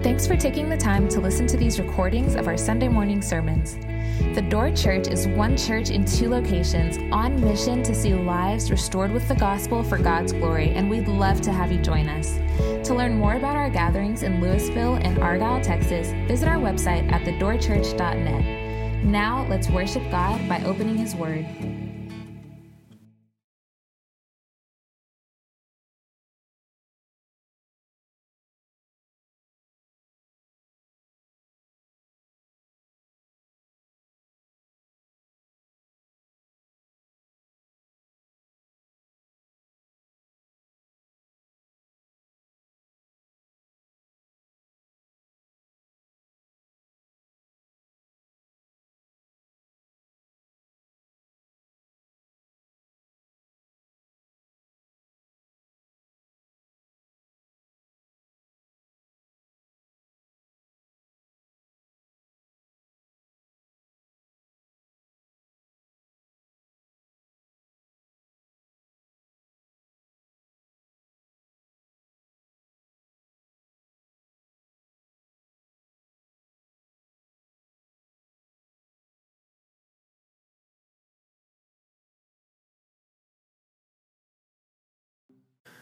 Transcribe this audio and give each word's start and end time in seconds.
Thanks 0.00 0.28
for 0.28 0.36
taking 0.36 0.68
the 0.68 0.76
time 0.76 1.08
to 1.08 1.20
listen 1.20 1.48
to 1.48 1.56
these 1.56 1.80
recordings 1.80 2.36
of 2.36 2.46
our 2.46 2.56
Sunday 2.56 2.86
morning 2.86 3.20
sermons. 3.20 3.78
The 4.32 4.42
Door 4.42 4.76
Church 4.76 5.08
is 5.08 5.26
one 5.26 5.56
church 5.56 5.90
in 5.90 6.04
two 6.04 6.28
locations 6.28 6.98
on 7.12 7.40
mission 7.44 7.82
to 7.82 7.92
see 7.92 8.14
lives 8.14 8.70
restored 8.70 9.10
with 9.10 9.26
the 9.26 9.34
gospel 9.34 9.82
for 9.82 9.98
God's 9.98 10.32
glory, 10.32 10.70
and 10.70 10.88
we'd 10.88 11.08
love 11.08 11.40
to 11.40 11.52
have 11.52 11.72
you 11.72 11.78
join 11.78 12.08
us. 12.08 12.36
To 12.86 12.94
learn 12.94 13.16
more 13.16 13.34
about 13.34 13.56
our 13.56 13.68
gatherings 13.68 14.22
in 14.22 14.40
Louisville 14.40 15.00
and 15.02 15.18
Argyle, 15.18 15.60
Texas, 15.60 16.12
visit 16.28 16.46
our 16.46 16.58
website 16.58 17.10
at 17.10 17.22
thedoorchurch.net. 17.22 19.04
Now, 19.04 19.46
let's 19.48 19.68
worship 19.68 20.08
God 20.12 20.48
by 20.48 20.62
opening 20.62 20.96
His 20.96 21.16
Word. 21.16 21.44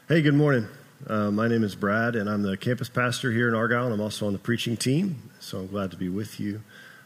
Hey, 0.09 0.23
good 0.23 0.35
morning. 0.35 0.69
Uh, 1.09 1.33
my 1.33 1.49
name 1.49 1.65
is 1.65 1.75
Brad, 1.75 2.15
and 2.15 2.31
I'm 2.31 2.43
the 2.43 2.57
campus 2.57 2.89
pastor 2.89 3.33
here 3.33 3.49
in 3.49 3.57
Argyle, 3.57 3.87
and 3.87 3.93
I'm 3.93 4.01
also 4.01 4.29
on 4.29 4.33
the 4.33 4.39
preaching 4.39 4.77
team, 4.77 5.33
so 5.41 5.59
I'm 5.59 5.67
glad 5.67 5.91
to 5.91 5.97
be 5.97 6.09
with 6.09 6.39
you. 6.39 6.63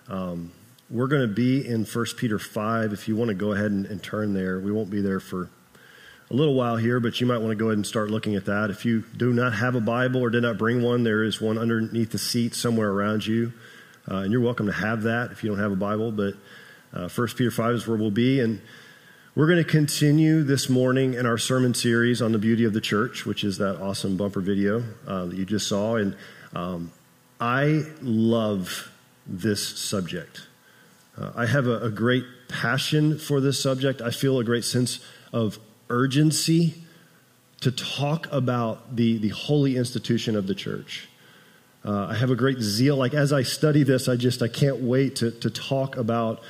Um, 0.06 0.52
we're 0.90 1.06
going 1.06 1.22
to 1.22 1.34
be 1.34 1.66
in 1.66 1.86
1 1.86 2.06
Peter 2.18 2.38
5. 2.38 2.92
If 2.92 3.08
you 3.08 3.16
want 3.16 3.30
to 3.30 3.34
go 3.34 3.52
ahead 3.52 3.70
and, 3.70 3.86
and, 3.86 4.02
turn 4.02 4.34
there, 4.34 4.60
we 4.60 4.70
won't 4.70 4.90
be 4.90 5.00
there 5.00 5.18
for 5.18 5.48
a 6.30 6.34
little 6.34 6.52
while 6.52 6.76
here, 6.76 7.00
but 7.00 7.22
you 7.22 7.26
might 7.26 7.38
want 7.38 7.52
to 7.52 7.54
go 7.54 7.68
ahead 7.68 7.78
and 7.78 7.86
start 7.86 8.10
looking 8.10 8.34
at 8.34 8.44
that. 8.44 8.68
If 8.68 8.84
you 8.84 9.04
do 9.16 9.32
not 9.32 9.54
have 9.54 9.74
a 9.74 9.80
Bible 9.80 10.20
or 10.20 10.28
did 10.28 10.42
not 10.42 10.58
bring 10.58 10.82
one, 10.82 11.02
there 11.02 11.22
is 11.22 11.40
one 11.40 11.56
underneath 11.56 12.12
the 12.12 12.18
seat 12.18 12.54
somewhere 12.54 12.90
around 12.90 13.26
you, 13.26 13.54
uh, 14.10 14.16
and 14.16 14.30
you're 14.30 14.42
welcome 14.42 14.66
to 14.66 14.74
have 14.74 15.04
that 15.04 15.32
if 15.32 15.42
you 15.42 15.48
don't 15.48 15.58
have 15.58 15.72
a 15.72 15.76
Bible. 15.76 16.12
But 16.12 16.34
uh, 16.92 17.08
1 17.08 17.28
Peter 17.28 17.50
5 17.50 17.76
is 17.76 17.86
where 17.86 17.96
we'll 17.96 18.10
be, 18.10 18.40
and 18.40 18.60
we're 19.36 19.46
going 19.46 19.62
to 19.62 19.70
continue 19.70 20.42
this 20.42 20.68
morning 20.68 21.14
in 21.14 21.24
our 21.24 21.38
sermon 21.38 21.72
series 21.72 22.20
on 22.20 22.32
the 22.32 22.38
beauty 22.38 22.64
of 22.64 22.72
the 22.72 22.80
church, 22.80 23.24
which 23.24 23.44
is 23.44 23.58
that 23.58 23.80
awesome 23.80 24.16
bumper 24.16 24.40
video 24.40 24.82
uh, 25.06 25.26
that 25.26 25.36
you 25.36 25.44
just 25.44 25.68
saw. 25.68 25.94
And 25.94 26.16
um, 26.52 26.90
I 27.40 27.84
love 28.02 28.90
this 29.24 29.78
subject. 29.78 30.48
Uh, 31.16 31.30
I 31.36 31.46
have 31.46 31.68
a, 31.68 31.78
a, 31.78 31.90
great 31.90 32.24
passion 32.48 33.18
for 33.18 33.40
this 33.40 33.62
subject. 33.62 34.02
I 34.02 34.10
feel 34.10 34.40
a 34.40 34.44
great 34.44 34.64
sense 34.64 34.98
of 35.32 35.60
urgency 35.88 36.82
to 37.60 37.70
talk 37.70 38.26
about 38.32 38.96
the, 38.96 39.18
the 39.18 39.28
holy 39.28 39.76
institution 39.76 40.34
of 40.34 40.48
the 40.48 40.56
church. 40.56 41.08
Uh, 41.84 42.06
I 42.06 42.14
have 42.14 42.30
a 42.30 42.36
great 42.36 42.58
zeal. 42.58 42.96
Like 42.96 43.14
as 43.14 43.32
I 43.32 43.44
study 43.44 43.84
this, 43.84 44.08
I 44.08 44.16
just 44.16 44.42
I 44.42 44.48
can't 44.48 44.80
wait 44.80 45.16
to, 45.16 45.30
to 45.30 45.50
talk 45.50 45.96
about 45.96 46.42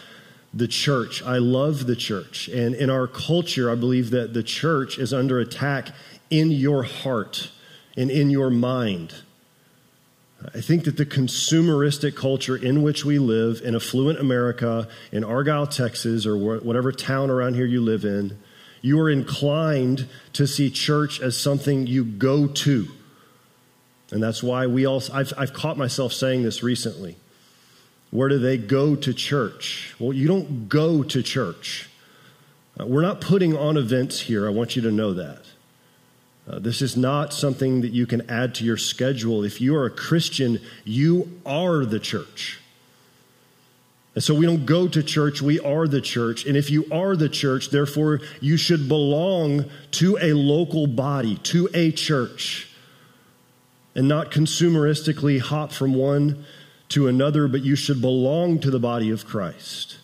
the 0.53 0.69
church. 0.69 1.22
I 1.22 1.38
love 1.38 1.87
the 1.87 1.97
church. 1.97 2.49
And 2.49 2.75
in 2.75 2.91
our 2.91 3.06
culture, 3.06 3.71
I 3.71 3.75
believe 3.75 4.11
that 4.11 4.34
the 4.34 4.43
church 4.43 4.99
is 4.99 5.12
under 5.12 5.38
attack 5.38 5.88
in 6.28 6.50
your 6.50 6.83
heart 6.83 7.50
and 7.97 8.11
in 8.11 8.31
your 8.31 8.50
mind. 8.50 9.15
I 10.55 10.60
think 10.60 10.84
that 10.84 10.97
the 10.97 11.05
consumeristic 11.05 12.16
culture 12.16 12.56
in 12.56 12.83
which 12.83 13.05
we 13.05 13.19
live 13.19 13.60
in 13.62 13.75
affluent 13.75 14.19
America, 14.19 14.89
in 15.12 15.22
Argyle, 15.22 15.66
Texas, 15.66 16.27
or 16.27 16.37
whatever 16.37 16.93
town 16.93 17.31
around 17.31 17.55
here 17.55 17.66
you 17.66 17.83
live 17.83 18.05
in, 18.05 18.39
you 18.81 18.99
are 19.00 19.10
inclined 19.10 20.09
to 20.33 20.47
see 20.47 20.71
church 20.71 21.21
as 21.21 21.37
something 21.37 21.87
you 21.87 22.05
go 22.05 22.47
to. 22.47 22.89
And 24.10 24.22
that's 24.22 24.43
why 24.43 24.66
we 24.66 24.87
all, 24.87 25.03
I've, 25.12 25.33
I've 25.37 25.53
caught 25.53 25.77
myself 25.77 26.12
saying 26.12 26.43
this 26.43 26.62
recently. 26.62 27.16
Where 28.10 28.28
do 28.28 28.38
they 28.38 28.59
go 28.59 28.97
to 28.97 29.15
church? 29.15 29.94
Well, 29.98 30.12
you 30.12 30.26
don't 30.26 30.69
go 30.69 31.03
to 31.03 31.22
church. 31.22 31.88
Uh, 32.78 32.87
we're 32.87 33.03
not 33.03 33.21
putting 33.21 33.56
on 33.56 33.76
events 33.76 34.21
here. 34.21 34.47
I 34.47 34.50
want 34.50 34.75
you 34.76 34.82
to 34.82 34.91
know 34.91 35.15
that. 35.15 35.44
Uh, 36.48 36.59
this 36.59 36.82
is 36.82 36.97
not 36.97 37.32
something 37.32 37.82
that 37.82 37.93
you 37.93 38.06
can 38.06 38.28
add 38.28 38.56
to 38.56 38.65
your 38.65 38.76
schedule. 38.76 39.44
If 39.44 39.60
you 39.60 39.76
are 39.76 39.87
a 39.87 39.91
Christian, 39.91 40.60
you 40.84 41.41
are 41.47 41.84
the 41.84 42.00
church. 42.00 42.60
And 44.15 44.25
so 44.25 44.34
we 44.34 44.44
don't 44.44 44.66
go 44.66 44.88
to 44.88 45.03
church, 45.04 45.41
we 45.41 45.60
are 45.60 45.87
the 45.87 46.00
church. 46.00 46.44
And 46.44 46.56
if 46.56 46.69
you 46.69 46.87
are 46.91 47.15
the 47.15 47.28
church, 47.28 47.71
therefore 47.71 48.21
you 48.41 48.56
should 48.56 48.88
belong 48.88 49.66
to 49.92 50.19
a 50.21 50.32
local 50.32 50.88
body, 50.88 51.37
to 51.37 51.69
a 51.72 51.92
church, 51.92 52.69
and 53.94 54.09
not 54.09 54.32
consumeristically 54.32 55.41
hop 55.41 55.71
from 55.71 55.94
one 55.94 56.44
to 56.91 57.09
another, 57.09 57.49
but 57.49 57.62
you 57.62 57.77
should 57.77 58.01
belong 58.01 58.59
to 58.61 58.71
the 58.71 58.78
body 58.78 59.11
of 59.11 59.27
Christ. 59.27 59.97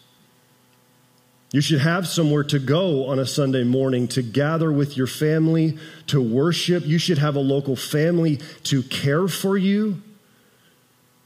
You 1.52 1.60
should 1.60 1.80
have 1.80 2.08
somewhere 2.08 2.44
to 2.44 2.58
go 2.58 3.06
on 3.06 3.18
a 3.18 3.26
Sunday 3.26 3.64
morning 3.64 4.08
to 4.08 4.22
gather 4.22 4.72
with 4.72 4.96
your 4.96 5.06
family, 5.06 5.78
to 6.08 6.20
worship. 6.20 6.84
You 6.84 6.98
should 6.98 7.18
have 7.18 7.36
a 7.36 7.40
local 7.40 7.76
family 7.76 8.40
to 8.64 8.82
care 8.82 9.28
for 9.28 9.56
you 9.56 10.02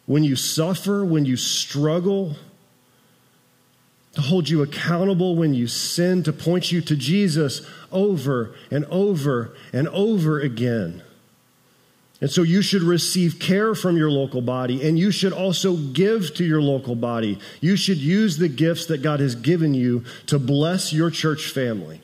when 0.06 0.24
you 0.24 0.36
suffer, 0.36 1.04
when 1.04 1.24
you 1.24 1.36
struggle, 1.36 2.36
to 4.14 4.20
hold 4.20 4.48
you 4.48 4.62
accountable 4.62 5.36
when 5.36 5.54
you 5.54 5.66
sin, 5.66 6.22
to 6.24 6.32
point 6.32 6.70
you 6.70 6.80
to 6.80 6.96
Jesus 6.96 7.66
over 7.92 8.54
and 8.70 8.84
over 8.86 9.54
and 9.72 9.88
over 9.88 10.40
again. 10.40 11.02
And 12.20 12.30
so 12.30 12.42
you 12.42 12.60
should 12.60 12.82
receive 12.82 13.38
care 13.38 13.74
from 13.74 13.96
your 13.96 14.10
local 14.10 14.42
body, 14.42 14.86
and 14.86 14.98
you 14.98 15.10
should 15.10 15.32
also 15.32 15.76
give 15.76 16.34
to 16.34 16.44
your 16.44 16.60
local 16.60 16.94
body. 16.94 17.38
You 17.60 17.76
should 17.76 17.96
use 17.96 18.36
the 18.36 18.48
gifts 18.48 18.86
that 18.86 19.02
God 19.02 19.20
has 19.20 19.34
given 19.34 19.72
you 19.72 20.04
to 20.26 20.38
bless 20.38 20.92
your 20.92 21.10
church 21.10 21.48
family. 21.48 22.02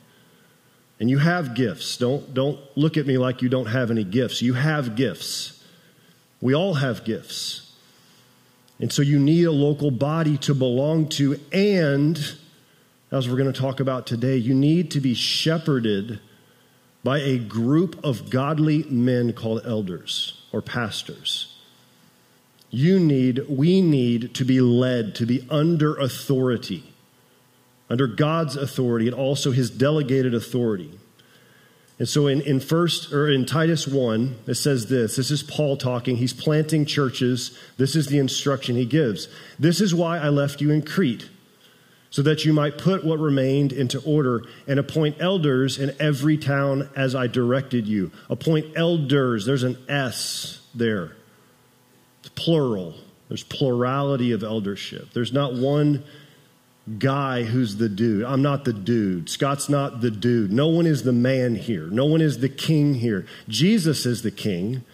And 0.99 1.11
you 1.11 1.19
have 1.19 1.55
gifts. 1.55 1.99
Don't, 1.99 2.33
don't 2.33 2.59
look 2.75 2.97
at 2.97 3.07
me 3.07 3.19
like 3.19 3.43
you 3.43 3.51
don't 3.51 3.67
have 3.67 3.91
any 3.91 4.05
gifts. 4.05 4.41
You 4.41 4.55
have 4.55 4.97
gifts. 4.97 5.63
We 6.41 6.55
all 6.55 6.75
have 6.75 7.05
gifts. 7.05 7.75
And 8.81 8.91
so 8.91 9.03
you 9.03 9.19
need 9.19 9.45
a 9.45 9.53
local 9.53 9.91
body 9.91 10.39
to 10.39 10.55
belong 10.55 11.09
to, 11.11 11.39
and 11.53 12.19
as 13.11 13.29
we're 13.29 13.37
going 13.37 13.53
to 13.53 13.61
talk 13.61 13.81
about 13.81 14.07
today, 14.07 14.37
you 14.37 14.55
need 14.55 14.91
to 14.93 15.01
be 15.01 15.13
shepherded 15.13 16.21
by 17.07 17.19
a 17.21 17.39
group 17.39 18.05
of 18.05 18.31
godly 18.31 18.83
men 18.91 19.33
called 19.33 19.63
elders 19.65 20.43
or 20.51 20.61
pastors. 20.61 21.57
You 22.69 22.99
need, 22.99 23.49
we 23.49 23.81
need 23.81 24.35
to 24.35 24.45
be 24.45 24.61
led, 24.61 25.15
to 25.15 25.25
be 25.25 25.47
under 25.49 25.95
authority, 25.95 26.83
under 27.89 28.09
God's 28.09 28.57
authority 28.57 29.07
and 29.07 29.15
also 29.15 29.53
his 29.53 29.71
delegated 29.71 30.35
authority. 30.35 30.99
And 32.01 32.09
so 32.09 32.27
in, 32.27 32.41
in 32.41 32.59
first 32.59 33.13
or 33.13 33.31
in 33.31 33.47
Titus 33.47 33.87
1, 33.87 34.39
it 34.49 34.57
says 34.57 34.89
this. 34.89 35.15
This 35.15 35.31
is 35.31 35.45
Paul 35.45 35.77
talking. 35.77 36.17
He's 36.17 36.35
planting 36.35 36.85
churches. 36.85 37.57
This 37.77 37.95
is 37.95 38.09
the 38.09 38.19
instruction 38.19 38.75
he 38.75 38.85
gives. 38.85 39.29
This 39.61 39.81
is 39.81 39.95
why 39.95 40.19
I 40.19 40.29
left 40.29 40.61
you 40.61 40.73
in 40.73 40.83
Crete 40.83 41.29
so 42.17 42.23
that 42.23 42.47
you 42.47 42.53
might 42.55 42.79
put 42.79 43.05
what 43.05 43.19
remained 43.19 43.75
into 43.75 44.01
order 44.01 44.43
and 44.67 44.79
appoint 44.79 45.15
elders 45.21 45.79
in 45.79 45.95
every 46.01 46.39
town 46.39 46.89
as 46.97 47.15
I 47.15 47.27
directed 47.27 47.87
you. 47.87 48.11
Appoint 48.31 48.69
elders. 48.75 49.45
There's 49.45 49.65
an 49.65 49.77
S 49.87 50.63
there. 50.75 51.15
It's 52.21 52.31
plural. 52.31 52.95
There's 53.29 53.43
plurality 53.43 54.33
of 54.33 54.43
eldership. 54.43 55.13
There's 55.13 55.35
not 55.35 55.53
one 55.53 56.05
guy 56.99 57.43
who's 57.43 57.77
the 57.77 57.91
dude. 57.91 58.25
I'm 58.25 58.41
not 58.41 58.65
the 58.65 58.73
dude. 58.73 59.29
Scott's 59.29 59.69
not 59.69 60.01
the 60.01 60.11
dude. 60.11 60.51
No 60.51 60.69
one 60.69 60.87
is 60.87 61.03
the 61.03 61.13
man 61.13 61.55
here. 61.55 61.85
No 61.89 62.07
one 62.07 62.23
is 62.23 62.39
the 62.39 62.49
king 62.49 62.95
here. 62.95 63.27
Jesus 63.47 64.07
is 64.07 64.23
the 64.23 64.31
king. 64.31 64.85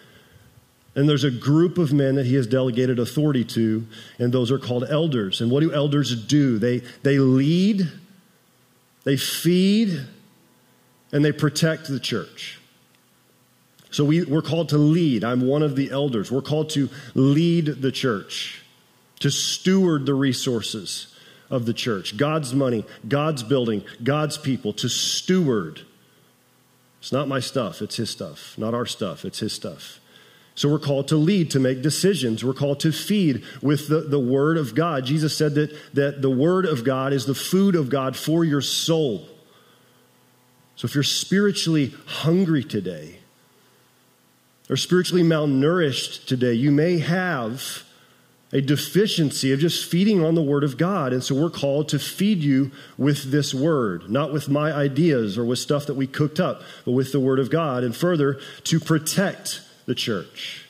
And 0.95 1.09
there's 1.09 1.23
a 1.23 1.31
group 1.31 1.77
of 1.77 1.91
men 1.91 2.15
that 2.15 2.25
he 2.25 2.35
has 2.35 2.45
delegated 2.45 2.99
authority 2.99 3.43
to, 3.45 3.85
and 4.19 4.31
those 4.31 4.51
are 4.51 4.59
called 4.59 4.85
elders. 4.87 5.41
And 5.41 5.49
what 5.49 5.61
do 5.61 5.73
elders 5.73 6.15
do? 6.25 6.59
They, 6.59 6.79
they 7.01 7.17
lead, 7.17 7.89
they 9.03 9.17
feed, 9.17 10.05
and 11.11 11.25
they 11.25 11.31
protect 11.31 11.87
the 11.87 11.99
church. 11.99 12.59
So 13.89 14.03
we, 14.03 14.23
we're 14.23 14.41
called 14.41 14.69
to 14.69 14.77
lead. 14.77 15.23
I'm 15.23 15.45
one 15.45 15.61
of 15.61 15.75
the 15.75 15.91
elders. 15.91 16.31
We're 16.31 16.41
called 16.41 16.71
to 16.71 16.89
lead 17.13 17.65
the 17.65 17.91
church, 17.91 18.63
to 19.19 19.29
steward 19.29 20.05
the 20.05 20.15
resources 20.15 21.15
of 21.49 21.67
the 21.67 21.73
church 21.73 22.17
God's 22.17 22.53
money, 22.53 22.85
God's 23.07 23.43
building, 23.43 23.83
God's 24.03 24.37
people, 24.37 24.73
to 24.73 24.89
steward. 24.89 25.81
It's 26.99 27.11
not 27.11 27.27
my 27.27 27.39
stuff, 27.39 27.81
it's 27.81 27.97
His 27.97 28.09
stuff. 28.09 28.57
Not 28.57 28.73
our 28.73 28.85
stuff, 28.85 29.25
it's 29.25 29.39
His 29.39 29.53
stuff. 29.53 29.99
So 30.55 30.69
we're 30.69 30.79
called 30.79 31.07
to 31.07 31.15
lead, 31.15 31.51
to 31.51 31.59
make 31.59 31.81
decisions. 31.81 32.43
We're 32.43 32.53
called 32.53 32.79
to 32.81 32.91
feed 32.91 33.43
with 33.61 33.87
the, 33.87 34.01
the 34.01 34.19
Word 34.19 34.57
of 34.57 34.75
God. 34.75 35.05
Jesus 35.05 35.35
said 35.35 35.55
that, 35.55 35.75
that 35.93 36.21
the 36.21 36.29
Word 36.29 36.65
of 36.65 36.83
God 36.83 37.11
is 37.11 37.25
the 37.25 37.33
food 37.33 37.75
of 37.75 37.89
God 37.89 38.15
for 38.15 38.43
your 38.43 38.61
soul. 38.61 39.27
So 40.75 40.85
if 40.85 40.93
you're 40.93 41.03
spiritually 41.03 41.93
hungry 42.05 42.63
today, 42.63 43.19
or 44.69 44.77
spiritually 44.77 45.23
malnourished 45.23 46.25
today, 46.25 46.53
you 46.53 46.71
may 46.71 46.99
have 46.99 47.83
a 48.51 48.61
deficiency 48.61 49.51
of 49.51 49.59
just 49.59 49.89
feeding 49.89 50.23
on 50.23 50.35
the 50.35 50.41
Word 50.41 50.63
of 50.63 50.77
God. 50.77 51.11
And 51.11 51.23
so 51.23 51.33
we're 51.33 51.49
called 51.49 51.89
to 51.89 51.99
feed 51.99 52.43
you 52.43 52.71
with 52.95 53.31
this 53.31 53.53
Word, 53.53 54.09
not 54.11 54.31
with 54.31 54.47
my 54.47 54.71
ideas 54.71 55.37
or 55.37 55.43
with 55.43 55.57
stuff 55.57 55.87
that 55.87 55.95
we 55.95 56.05
cooked 56.05 56.39
up, 56.39 56.61
but 56.85 56.91
with 56.91 57.11
the 57.11 57.19
Word 57.19 57.39
of 57.39 57.49
God. 57.49 57.83
And 57.83 57.95
further, 57.95 58.39
to 58.65 58.79
protect 58.79 59.61
the 59.85 59.95
church. 59.95 60.65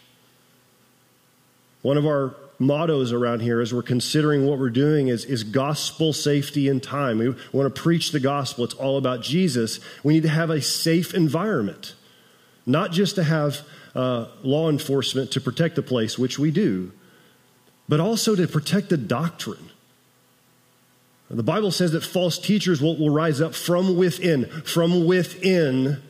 One 1.81 1.97
of 1.97 2.05
our 2.05 2.35
mottos 2.59 3.11
around 3.11 3.41
here 3.41 3.61
as 3.61 3.73
we're 3.73 3.81
considering 3.83 4.45
what 4.45 4.57
we're 4.57 4.69
doing 4.69 5.09
is, 5.09 5.25
is 5.25 5.43
gospel 5.43 6.13
safety 6.13 6.67
in 6.67 6.79
time. 6.79 7.17
We 7.17 7.29
want 7.51 7.73
to 7.73 7.81
preach 7.81 8.11
the 8.11 8.19
gospel. 8.19 8.63
It's 8.63 8.73
all 8.73 8.97
about 8.97 9.21
Jesus. 9.21 9.79
We 10.03 10.13
need 10.13 10.23
to 10.23 10.29
have 10.29 10.49
a 10.49 10.61
safe 10.61 11.13
environment, 11.13 11.95
not 12.65 12.91
just 12.91 13.15
to 13.15 13.23
have 13.23 13.61
uh, 13.95 14.27
law 14.41 14.69
enforcement 14.69 15.31
to 15.31 15.41
protect 15.41 15.75
the 15.75 15.81
place, 15.81 16.17
which 16.17 16.39
we 16.39 16.51
do, 16.51 16.91
but 17.89 17.99
also 17.99 18.35
to 18.35 18.47
protect 18.47 18.89
the 18.89 18.97
doctrine. 18.97 19.69
The 21.29 21.43
Bible 21.43 21.71
says 21.71 21.93
that 21.93 22.03
false 22.03 22.37
teachers 22.37 22.81
will, 22.81 22.95
will 22.95 23.09
rise 23.09 23.41
up 23.41 23.55
from 23.55 23.97
within, 23.97 24.45
from 24.63 25.05
within 25.05 26.01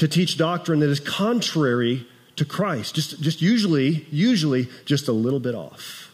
to 0.00 0.08
teach 0.08 0.38
doctrine 0.38 0.80
that 0.80 0.88
is 0.88 0.98
contrary 0.98 2.06
to 2.36 2.44
Christ. 2.46 2.94
Just, 2.94 3.20
just 3.20 3.42
usually, 3.42 4.06
usually, 4.10 4.66
just 4.86 5.08
a 5.08 5.12
little 5.12 5.40
bit 5.40 5.54
off. 5.54 6.12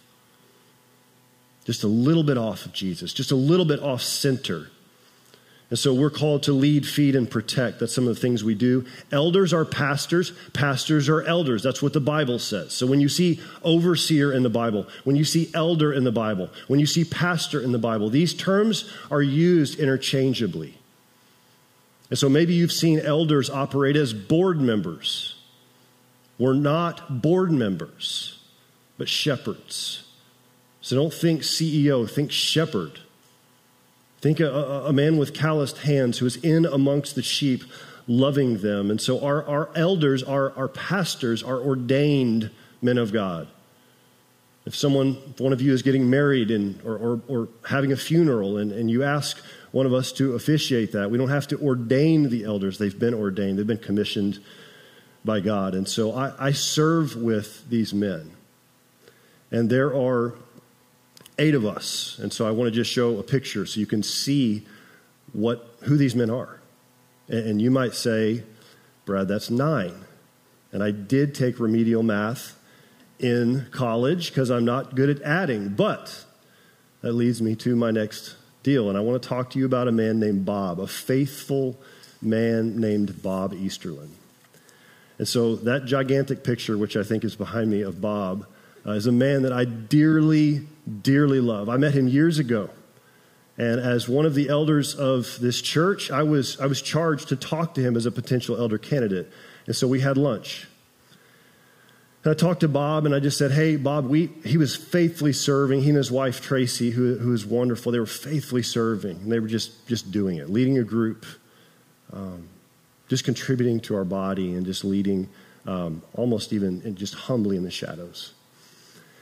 Just 1.65 1.85
a 1.85 1.88
little 1.88 2.25
bit 2.25 2.37
off 2.37 2.67
of 2.67 2.73
Jesus, 2.73 3.12
just 3.12 3.31
a 3.31 3.37
little 3.37 3.65
bit 3.65 3.81
off 3.81 4.03
center. 4.03 4.71
And 5.71 5.79
so 5.79 5.94
we're 5.94 6.11
called 6.11 6.44
to 6.44 6.53
lead, 6.53 6.87
feed, 6.87 7.15
and 7.15 7.31
protect. 7.31 7.79
That's 7.79 7.94
some 7.94 8.09
of 8.09 8.15
the 8.15 8.21
things 8.21 8.43
we 8.43 8.56
do. 8.56 8.85
Elders 9.12 9.53
are 9.53 9.65
pastors, 9.65 10.32
pastors 10.53 11.09
are 11.09 11.23
elders. 11.23 11.62
That's 11.62 11.82
what 11.82 11.93
the 11.93 12.00
Bible 12.00 12.41
says. 12.41 12.73
So 12.73 12.87
when 12.87 13.00
you 13.00 13.09
see 13.09 13.41
overseer 13.62 14.32
in 14.32 14.43
the 14.43 14.50
Bible, 14.50 14.87
when 15.05 15.15
you 15.15 15.25
see 15.25 15.50
elder 15.55 15.93
in 15.93 16.03
the 16.03 16.12
Bible, 16.12 16.50
when 16.67 16.81
you 16.81 16.87
see 16.87 17.05
pastor 17.05 17.61
in 17.61 17.71
the 17.71 17.79
Bible, 17.79 18.11
these 18.11 18.35
terms 18.35 18.91
are 19.12 19.23
used 19.23 19.79
interchangeably. 19.79 20.75
And 22.11 22.19
so 22.19 22.29
maybe 22.29 22.55
you've 22.55 22.73
seen 22.73 23.00
elders 23.00 23.50
operate 23.50 23.97
as 23.97 24.12
board 24.12 24.61
members. 24.61 25.35
We're 26.38 26.55
not 26.55 27.23
board 27.23 27.50
members, 27.50 28.38
but 28.99 29.08
shepherds. 29.08 30.06
So 30.81 30.94
don't 30.94 31.12
think 31.12 31.43
CEO, 31.43 32.08
think 32.08 32.31
shepherd. 32.31 33.00
Think 34.20 34.41
a, 34.41 34.85
a, 34.87 34.93
man 34.93 35.17
with 35.17 35.35
calloused 35.35 35.79
hands 35.79 36.19
who 36.19 36.26
is 36.26 36.37
in 36.37 36.64
amongst 36.64 37.14
the 37.14 37.23
sheep, 37.23 37.64
loving 38.06 38.58
them. 38.58 38.91
And 38.91 39.00
so 39.00 39.25
our, 39.25 39.44
our 39.44 39.70
elders, 39.75 40.23
our, 40.23 40.53
our 40.56 40.69
pastors, 40.69 41.43
are 41.43 41.58
ordained 41.58 42.50
men 42.81 42.99
of 42.99 43.12
God. 43.12 43.49
If 44.67 44.75
someone, 44.75 45.17
if 45.31 45.41
one 45.41 45.53
of 45.53 45.63
you 45.63 45.73
is 45.73 45.83
getting 45.83 46.11
married 46.11 46.51
and, 46.51 46.81
or, 46.85 46.97
or, 46.97 47.21
or 47.29 47.49
having 47.69 47.93
a 47.93 47.97
funeral 47.97 48.59
and, 48.59 48.73
and 48.73 48.91
you 48.91 49.05
ask 49.05 49.41
one 49.71 49.87
of 49.87 49.95
us 49.95 50.11
to 50.13 50.35
officiate 50.35 50.93
that, 50.93 51.09
we 51.09 51.17
don't 51.19 51.29
have 51.29 51.47
to 51.49 51.61
ordain 51.61 52.29
the 52.29 52.45
elders. 52.45 52.77
They've 52.77 52.99
been 52.99 53.15
ordained, 53.15 53.59
they've 53.59 53.67
been 53.67 53.79
commissioned 53.79 54.41
by 55.25 55.39
God. 55.39 55.75
And 55.75 55.89
so 55.89 56.13
I, 56.13 56.49
I 56.49 56.53
serve 56.53 57.15
with 57.17 57.69
these 57.71 57.95
men. 57.95 58.33
And 59.53 59.71
there 59.71 59.95
are 59.95 60.35
eight 61.39 61.55
of 61.55 61.65
us. 61.65 62.19
And 62.21 62.33
so 62.33 62.47
I 62.47 62.51
want 62.51 62.67
to 62.67 62.73
just 62.73 62.91
show 62.91 63.19
a 63.19 63.23
picture 63.23 63.67
so 63.67 63.79
you 63.79 63.87
can 63.87 64.03
see 64.03 64.67
what, 65.33 65.77
who 65.83 65.97
these 65.97 66.17
men 66.17 66.31
are. 66.31 66.61
And, 67.29 67.47
and 67.47 67.63
you 67.63 67.71
might 67.71 67.95
say, 67.95 68.43
Brad, 69.05 69.29
that's 69.29 69.49
nine. 69.49 70.05
And 70.73 70.83
I 70.83 70.91
did 70.91 71.37
take 71.37 71.61
remedial 71.61 72.03
math 72.03 72.59
in 73.19 73.67
college 73.71 74.31
because 74.31 74.51
I'm 74.51 74.65
not 74.65 74.95
good 74.95 75.09
at 75.11 75.23
adding. 75.23 75.71
But 75.71 76.25
that 77.03 77.13
leads 77.13 77.41
me 77.41 77.55
to 77.57 77.77
my 77.77 77.91
next 77.91 78.37
deal. 78.63 78.89
And 78.89 78.99
I 78.99 79.01
want 79.01 79.23
to 79.23 79.29
talk 79.29 79.51
to 79.51 79.59
you 79.59 79.67
about 79.67 79.89
a 79.89 79.93
man 79.93 80.19
named 80.19 80.45
Bob, 80.45 80.81
a 80.81 80.87
faithful 80.87 81.79
man 82.21 82.81
named 82.81 83.23
Bob 83.23 83.53
Easterlin. 83.53 84.09
And 85.19 85.27
so 85.27 85.57
that 85.57 85.87
gigantic 85.87 86.45
picture, 86.45 86.77
which 86.77 86.97
I 86.97 87.03
think 87.03 87.25
is 87.25 87.37
behind 87.37 87.71
me 87.71 87.83
of 87.83 88.01
Bob, 88.01 88.47
uh, 88.87 88.93
is 88.93 89.07
a 89.07 89.13
man 89.13 89.43
that 89.43 89.53
I 89.53 89.65
dearly, 89.65 90.67
dearly 91.03 91.41
love. 91.41 91.69
I 91.69 91.77
met 91.77 91.95
him 91.95 92.07
years 92.09 92.39
ago. 92.39 92.71
And 93.59 93.81
as 93.81 94.07
one 94.09 94.27
of 94.27 94.35
the 94.35 94.51
elders 94.51 94.95
of 94.95 95.39
this 95.41 95.63
church, 95.63 96.11
I 96.11 96.23
was, 96.23 96.61
I 96.61 96.67
was 96.67 96.83
charged 96.83 97.29
to 97.29 97.37
talk 97.37 97.75
to 97.75 97.81
him 97.81 97.97
as 97.97 98.05
a 98.05 98.11
potential 98.11 98.57
elder 98.59 98.77
candidate. 98.77 99.33
And 99.67 99.75
so 99.75 99.89
we 99.89 100.01
had 100.01 100.19
lunch. 100.19 100.67
And 102.26 102.32
I 102.32 102.34
talked 102.34 102.58
to 102.62 102.69
Bob 102.69 103.06
and 103.06 103.14
I 103.14 103.20
just 103.20 103.38
said, 103.38 103.52
Hey, 103.52 103.76
Bob, 103.76 104.06
we, 104.06 104.31
he 104.44 104.56
was 104.56 104.75
faithfully 104.75 105.32
serving. 105.32 105.82
He 105.82 105.90
and 105.90 105.96
his 105.96 106.11
wife, 106.11 106.40
Tracy, 106.40 106.90
who, 106.90 107.17
who 107.19 107.32
is 107.32 107.46
wonderful, 107.46 107.93
they 107.93 108.00
were 108.00 108.05
faithfully 108.05 108.64
serving. 108.64 109.19
And 109.19 109.31
they 109.31 109.38
were 109.38 109.46
just, 109.46 109.87
just 109.87 110.11
doing 110.11 110.38
it, 110.38 110.50
leading 110.50 110.76
a 110.76 110.82
group, 110.82 111.25
um, 112.12 112.49
just 113.06 113.23
contributing 113.25 113.78
to 113.82 113.94
our 113.94 114.05
body 114.05 114.55
and 114.55 114.67
just 114.67 114.84
leading 114.84 115.28
um, 115.69 116.02
almost 116.14 116.52
even 116.52 116.96
just 116.96 117.14
humbly 117.14 117.56
in 117.56 117.62
the 117.62 117.70
shadows. 117.70 118.32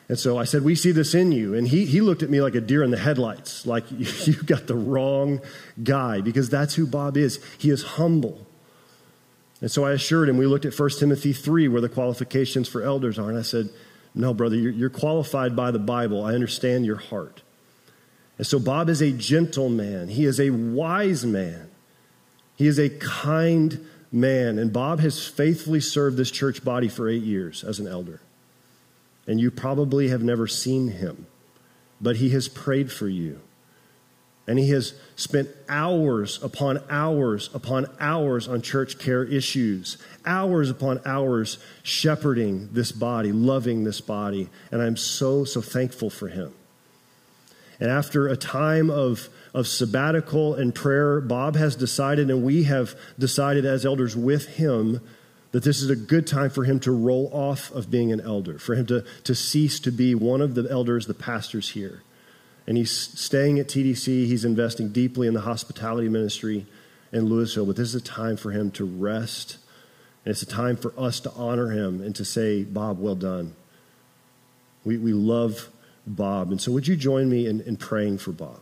And 0.09 0.19
so 0.19 0.39
I 0.39 0.45
said, 0.45 0.65
We 0.65 0.75
see 0.75 0.91
this 0.91 1.15
in 1.15 1.31
you. 1.31 1.53
And 1.55 1.69
he, 1.69 1.85
he 1.85 2.01
looked 2.01 2.23
at 2.23 2.31
me 2.31 2.41
like 2.41 2.55
a 2.55 2.61
deer 2.63 2.83
in 2.83 2.91
the 2.91 2.97
headlights, 2.97 3.67
like 3.67 3.85
you 3.91 4.43
got 4.45 4.67
the 4.67 4.77
wrong 4.77 5.43
guy, 5.83 6.23
because 6.23 6.49
that's 6.49 6.75
who 6.75 6.87
Bob 6.87 7.19
is. 7.19 7.39
He 7.59 7.69
is 7.69 7.83
humble. 7.83 8.47
And 9.61 9.71
so 9.71 9.85
I 9.85 9.93
assured 9.93 10.29
him, 10.29 10.37
we 10.37 10.47
looked 10.47 10.65
at 10.65 10.79
1 10.79 10.91
Timothy 10.99 11.33
3, 11.33 11.69
where 11.69 11.81
the 11.81 11.89
qualifications 11.89 12.69
for 12.69 12.83
elders 12.83 13.19
are. 13.19 13.31
And 13.31 13.39
I 13.39 13.43
said, 13.43 13.71
No, 14.15 14.35
brother, 14.35 14.57
you're, 14.57 14.73
you're 14.73 14.91
qualified 14.91 15.57
by 15.57 15.71
the 15.71 15.79
Bible. 15.79 16.25
I 16.25 16.35
understand 16.35 16.85
your 16.85 16.97
heart. 16.97 17.43
And 18.37 18.47
so 18.47 18.59
Bob 18.59 18.89
is 18.89 19.01
a 19.01 19.13
gentle 19.13 19.69
man, 19.69 20.09
he 20.09 20.25
is 20.25 20.41
a 20.41 20.51
wise 20.51 21.25
man, 21.25 21.71
he 22.57 22.67
is 22.67 22.79
a 22.79 22.91
kind 22.91 23.87
man. 24.11 24.59
And 24.59 24.73
Bob 24.73 25.01
has 25.01 25.27
faithfully 25.27 25.81
served 25.81 26.17
this 26.17 26.31
church 26.31 26.65
body 26.65 26.89
for 26.89 27.09
eight 27.09 27.23
years 27.23 27.65
as 27.65 27.79
an 27.79 27.87
elder 27.87 28.21
and 29.27 29.41
you 29.41 29.51
probably 29.51 30.09
have 30.09 30.23
never 30.23 30.47
seen 30.47 30.89
him, 30.89 31.27
but 32.01 32.17
he 32.17 32.31
has 32.31 32.49
prayed 32.49 32.93
for 32.93 33.09
you. 33.09 33.41
And 34.47 34.59
he 34.59 34.71
has 34.71 34.95
spent 35.17 35.49
hours 35.69 36.43
upon 36.43 36.83
hours 36.91 37.49
upon 37.55 37.87
hours 37.99 38.47
on 38.47 38.61
church 38.61 38.99
care 38.99 39.25
issues, 39.25 39.97
hours 40.27 40.69
upon 40.69 41.01
hours 41.07 41.59
shepherding 41.83 42.69
this 42.73 42.93
body, 42.93 43.33
loving 43.33 43.85
this 43.85 44.03
body. 44.03 44.51
And 44.71 44.83
I'm 44.83 44.99
so, 44.99 45.45
so 45.45 45.63
thankful 45.63 46.11
for 46.11 46.29
him. 46.29 46.53
And 47.81 47.91
after 47.91 48.29
a 48.29 48.37
time 48.37 48.91
of, 48.91 49.29
of 49.53 49.67
sabbatical 49.67 50.55
and 50.55 50.75
prayer, 50.75 51.21
Bob 51.21 51.57
has 51.57 51.75
decided, 51.75 52.31
and 52.31 52.45
we 52.45 52.65
have 52.65 52.95
decided 53.19 53.65
as 53.65 53.85
elders 53.85 54.17
with 54.17 54.57
him, 54.57 55.01
that 55.53 55.65
this 55.65 55.83
is 55.83 55.91
a 55.91 55.97
good 55.97 56.27
time 56.27 56.51
for 56.51 56.65
him 56.65 56.81
to 56.81 56.93
roll 56.93 57.31
off 57.33 57.71
of 57.73 57.91
being 57.91 58.13
an 58.13 58.21
elder, 58.21 58.59
for 58.59 58.75
him 58.75 58.87
to, 58.87 59.05
to 59.25 59.35
cease 59.35 59.81
to 59.81 59.91
be 59.91 60.15
one 60.15 60.41
of 60.41 60.55
the 60.55 60.69
elders, 60.71 61.07
the 61.07 61.15
pastors 61.15 61.71
here. 61.71 62.03
And 62.67 62.77
he's 62.77 62.91
staying 62.91 63.59
at 63.59 63.69
TDC. 63.69 64.07
He's 64.27 64.45
investing 64.45 64.89
deeply 64.89 65.27
in 65.27 65.35
the 65.35 65.43
hospitality 65.43 66.09
ministry 66.09 66.67
in 67.13 67.27
Louisville. 67.27 67.67
But 67.67 67.77
this 67.77 67.89
is 67.89 67.95
a 67.95 68.05
time 68.05 68.37
for 68.37 68.51
him 68.51 68.71
to 68.73 68.85
rest. 68.85 69.59
And 70.25 70.33
it's 70.33 70.43
a 70.43 70.47
time 70.47 70.77
for 70.77 70.93
us 70.99 71.21
to 71.21 71.31
honor 71.33 71.71
him 71.71 72.01
and 72.01 72.15
to 72.17 72.25
say, 72.25 72.65
Bob, 72.65 72.99
well 72.99 73.15
done. 73.15 73.55
We, 74.85 74.97
we 74.97 75.13
love 75.13 75.69
Bob. 76.07 76.51
And 76.51 76.61
so, 76.61 76.73
would 76.73 76.89
you 76.89 76.97
join 76.97 77.29
me 77.29 77.47
in, 77.47 77.61
in 77.63 77.77
praying 77.77 78.19
for 78.19 78.33
Bob? 78.33 78.61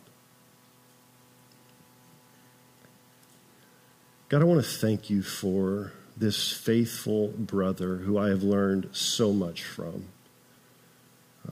God, 4.29 4.41
I 4.41 4.45
want 4.45 4.65
to 4.65 4.69
thank 4.69 5.11
you 5.11 5.23
for 5.23 5.93
this 6.17 6.53
faithful 6.53 7.29
brother 7.29 7.97
who 7.97 8.19
I 8.19 8.29
have 8.29 8.43
learned 8.43 8.89
so 8.93 9.33
much 9.33 9.63
from. 9.63 10.07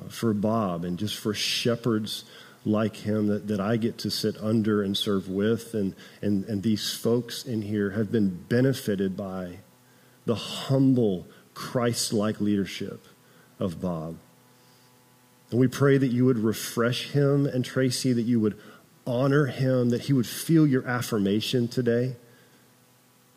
For 0.08 0.32
Bob 0.32 0.84
and 0.84 0.98
just 0.98 1.16
for 1.16 1.34
shepherds 1.34 2.24
like 2.64 2.96
him 2.96 3.28
that, 3.28 3.48
that 3.48 3.60
I 3.60 3.76
get 3.76 3.98
to 3.98 4.10
sit 4.10 4.36
under 4.40 4.82
and 4.82 4.96
serve 4.96 5.28
with. 5.28 5.74
And, 5.74 5.94
and, 6.20 6.44
and 6.44 6.62
these 6.62 6.92
folks 6.92 7.44
in 7.44 7.62
here 7.62 7.90
have 7.90 8.12
been 8.12 8.44
benefited 8.48 9.16
by 9.16 9.58
the 10.26 10.34
humble, 10.34 11.26
Christ 11.54 12.12
like 12.12 12.40
leadership 12.40 13.04
of 13.58 13.80
Bob. 13.80 14.16
And 15.50 15.58
we 15.58 15.66
pray 15.66 15.98
that 15.98 16.08
you 16.08 16.24
would 16.26 16.38
refresh 16.38 17.10
him 17.10 17.46
and 17.46 17.64
Tracy, 17.64 18.12
that 18.12 18.22
you 18.22 18.38
would 18.40 18.58
honor 19.06 19.46
him, 19.46 19.90
that 19.90 20.02
he 20.02 20.12
would 20.12 20.26
feel 20.26 20.66
your 20.66 20.86
affirmation 20.86 21.66
today, 21.66 22.14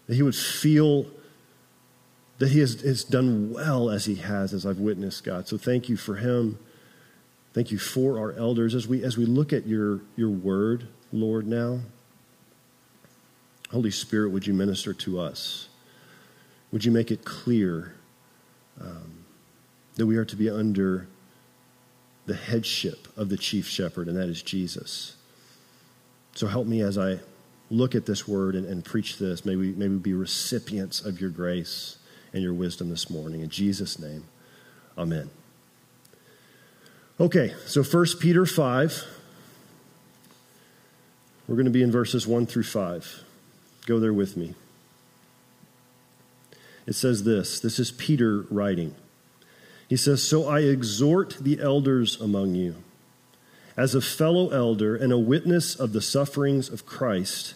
that 0.08 0.16
he 0.16 0.22
would 0.22 0.36
feel 0.36 1.08
that 2.44 2.52
he 2.52 2.60
has, 2.60 2.82
has 2.82 3.06
done 3.06 3.54
well 3.54 3.90
as 3.90 4.04
he 4.04 4.16
has, 4.16 4.54
as 4.54 4.66
I've 4.66 4.80
witnessed, 4.80 5.24
God. 5.24 5.48
So 5.48 5.58
thank 5.58 5.88
you 5.88 5.96
for 5.96 6.18
him. 6.18 6.60
Thank 7.54 7.72
you 7.72 7.80
for 7.80 8.20
our 8.20 8.34
elders. 8.34 8.76
As 8.76 8.86
we, 8.86 9.02
as 9.02 9.18
we 9.18 9.26
look 9.26 9.54
at 9.54 9.66
your, 9.66 10.02
your 10.18 10.30
word, 10.30 10.88
Lord, 11.14 11.48
now, 11.48 11.80
Holy 13.72 13.92
Spirit, 13.92 14.32
would 14.32 14.46
you 14.46 14.54
minister 14.54 14.94
to 14.94 15.22
us? 15.22 15.70
Would 16.74 16.84
you 16.84 16.92
make 16.92 17.12
it 17.12 17.24
clear 17.24 17.96
um, 18.82 19.24
that 19.96 20.06
we 20.06 20.18
are 20.18 20.26
to 20.26 20.36
be 20.36 20.50
under 20.50 21.08
the 22.26 22.36
headship 22.36 23.08
of 23.16 23.30
the 23.30 23.38
chief 23.38 23.70
shepherd, 23.70 24.10
and 24.10 24.18
that 24.18 24.28
is 24.28 24.42
Jesus? 24.42 25.16
So 26.36 26.48
help 26.48 26.68
me 26.68 26.82
as 26.82 26.98
I 26.98 27.20
look 27.72 27.96
at 27.96 28.06
this 28.06 28.28
word 28.28 28.56
and, 28.56 28.66
and 28.66 28.84
preach 28.84 29.18
this. 29.18 29.46
May 29.46 29.56
we, 29.56 29.72
may 29.72 29.88
we 29.88 29.96
be 29.96 30.14
recipients 30.14 31.06
of 31.06 31.22
your 31.22 31.30
grace 31.30 32.00
and 32.34 32.42
your 32.42 32.54
wisdom 32.54 32.90
this 32.90 33.10
morning. 33.10 33.42
In 33.42 33.50
Jesus' 33.50 34.00
name, 34.00 34.26
amen. 34.98 35.30
Okay, 37.20 37.54
so 37.66 37.84
1 37.84 38.06
Peter 38.20 38.46
5. 38.46 39.06
We're 41.48 41.56
going 41.56 41.66
to 41.66 41.72
be 41.72 41.84
in 41.84 41.92
verses 41.92 42.26
1 42.26 42.48
through 42.48 42.64
5. 42.64 43.24
Go 43.86 44.00
there 44.00 44.14
with 44.14 44.36
me. 44.36 44.56
It 46.86 46.94
says 46.94 47.24
this 47.24 47.60
this 47.60 47.80
is 47.80 47.92
Peter 47.92 48.46
writing. 48.50 48.96
He 49.88 49.98
says, 49.98 50.28
So 50.28 50.48
I 50.48 50.62
exhort 50.62 51.38
the 51.40 51.60
elders 51.62 52.20
among 52.20 52.56
you, 52.56 52.78
as 53.78 53.94
a 53.94 54.02
fellow 54.02 54.50
elder 54.50 54.96
and 54.96 55.14
a 55.14 55.20
witness 55.20 55.76
of 55.76 55.94
the 55.94 56.02
sufferings 56.02 56.70
of 56.70 56.86
Christ 56.86 57.56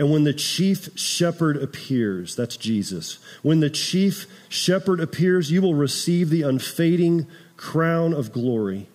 And 0.00 0.10
when 0.10 0.24
the 0.24 0.32
chief 0.32 0.98
shepherd 0.98 1.58
appears, 1.58 2.34
that's 2.34 2.56
Jesus, 2.56 3.18
when 3.42 3.60
the 3.60 3.68
chief 3.68 4.26
shepherd 4.48 4.98
appears, 4.98 5.50
you 5.50 5.60
will 5.60 5.74
receive 5.74 6.30
the 6.30 6.40
unfading 6.40 7.26
crown 7.58 8.14
of 8.14 8.32
glory. 8.32 8.88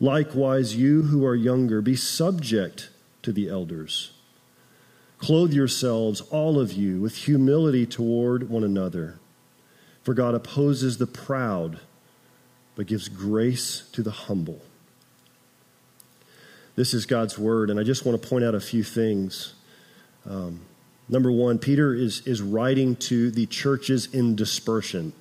Likewise, 0.00 0.74
you 0.74 1.02
who 1.02 1.24
are 1.24 1.36
younger, 1.36 1.80
be 1.80 1.94
subject 1.94 2.90
to 3.22 3.30
the 3.30 3.48
elders. 3.48 4.10
Clothe 5.18 5.52
yourselves, 5.52 6.20
all 6.32 6.58
of 6.58 6.72
you, 6.72 7.00
with 7.00 7.14
humility 7.14 7.86
toward 7.86 8.50
one 8.50 8.64
another. 8.64 9.20
For 10.02 10.14
God 10.14 10.34
opposes 10.34 10.98
the 10.98 11.06
proud, 11.06 11.78
but 12.74 12.88
gives 12.88 13.08
grace 13.08 13.88
to 13.92 14.02
the 14.02 14.10
humble. 14.10 14.62
This 16.74 16.92
is 16.92 17.06
God's 17.06 17.38
word, 17.38 17.70
and 17.70 17.78
I 17.78 17.84
just 17.84 18.04
want 18.04 18.20
to 18.20 18.28
point 18.28 18.44
out 18.44 18.56
a 18.56 18.60
few 18.60 18.82
things. 18.82 19.52
Um, 20.28 20.60
number 21.08 21.30
one, 21.30 21.58
Peter 21.58 21.94
is, 21.94 22.26
is 22.26 22.42
writing 22.42 22.96
to 22.96 23.30
the 23.30 23.46
churches 23.46 24.12
in 24.12 24.36
dispersion. 24.36 25.12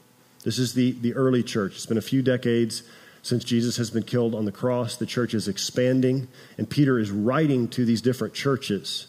This 0.43 0.59
is 0.59 0.73
the, 0.73 0.91
the 0.91 1.13
early 1.13 1.43
church. 1.43 1.75
It's 1.75 1.85
been 1.85 1.97
a 1.97 2.01
few 2.01 2.21
decades 2.21 2.83
since 3.21 3.43
Jesus 3.43 3.77
has 3.77 3.89
been 3.89 4.03
killed 4.03 4.35
on 4.35 4.45
the 4.45 4.51
cross. 4.51 4.95
The 4.95 5.05
church 5.05 5.33
is 5.33 5.47
expanding, 5.47 6.27
and 6.57 6.69
Peter 6.69 6.99
is 6.99 7.09
writing 7.09 7.67
to 7.69 7.85
these 7.85 8.01
different 8.01 8.33
churches. 8.33 9.07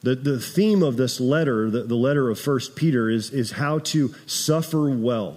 The, 0.00 0.16
the 0.16 0.40
theme 0.40 0.82
of 0.82 0.96
this 0.96 1.20
letter, 1.20 1.70
the, 1.70 1.84
the 1.84 1.94
letter 1.94 2.28
of 2.28 2.40
First 2.40 2.74
Peter, 2.74 3.08
is, 3.08 3.30
is 3.30 3.52
how 3.52 3.78
to 3.78 4.12
suffer 4.26 4.90
well. 4.90 5.36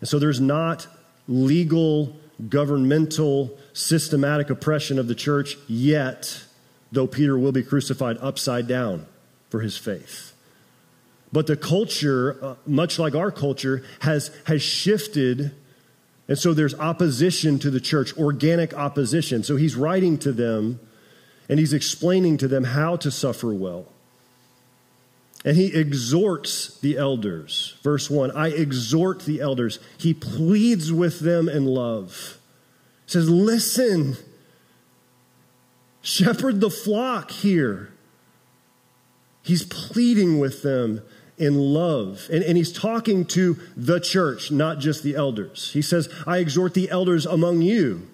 And 0.00 0.08
so 0.08 0.20
there's 0.20 0.40
not 0.40 0.86
legal, 1.26 2.16
governmental, 2.48 3.58
systematic 3.72 4.48
oppression 4.48 5.00
of 5.00 5.08
the 5.08 5.14
church 5.16 5.56
yet 5.66 6.45
though 6.92 7.06
Peter 7.06 7.38
will 7.38 7.52
be 7.52 7.62
crucified 7.62 8.16
upside 8.20 8.66
down 8.66 9.06
for 9.50 9.60
his 9.60 9.76
faith. 9.76 10.32
But 11.32 11.46
the 11.46 11.56
culture, 11.56 12.38
uh, 12.42 12.54
much 12.66 12.98
like 12.98 13.14
our 13.14 13.30
culture, 13.30 13.84
has, 14.00 14.30
has 14.46 14.62
shifted. 14.62 15.52
And 16.28 16.38
so 16.38 16.54
there's 16.54 16.74
opposition 16.74 17.58
to 17.60 17.70
the 17.70 17.80
church, 17.80 18.16
organic 18.16 18.74
opposition. 18.74 19.42
So 19.42 19.56
he's 19.56 19.76
writing 19.76 20.18
to 20.18 20.32
them 20.32 20.80
and 21.48 21.58
he's 21.58 21.72
explaining 21.72 22.38
to 22.38 22.48
them 22.48 22.64
how 22.64 22.96
to 22.96 23.10
suffer 23.10 23.52
well. 23.52 23.86
And 25.44 25.56
he 25.56 25.66
exhorts 25.66 26.78
the 26.80 26.96
elders. 26.96 27.76
Verse 27.82 28.10
1 28.10 28.32
I 28.32 28.48
exhort 28.48 29.24
the 29.24 29.40
elders. 29.40 29.78
He 29.96 30.12
pleads 30.12 30.92
with 30.92 31.20
them 31.20 31.48
in 31.48 31.66
love. 31.66 32.38
He 33.04 33.12
says, 33.12 33.30
Listen, 33.30 34.16
Shepherd 36.06 36.60
the 36.60 36.70
flock 36.70 37.32
here. 37.32 37.90
He's 39.42 39.64
pleading 39.64 40.38
with 40.38 40.62
them 40.62 41.02
in 41.36 41.58
love. 41.58 42.28
And, 42.32 42.44
and 42.44 42.56
he's 42.56 42.72
talking 42.72 43.24
to 43.24 43.58
the 43.76 43.98
church, 43.98 44.52
not 44.52 44.78
just 44.78 45.02
the 45.02 45.16
elders. 45.16 45.72
He 45.72 45.82
says, 45.82 46.08
I 46.24 46.38
exhort 46.38 46.74
the 46.74 46.88
elders 46.90 47.26
among 47.26 47.62
you, 47.62 48.08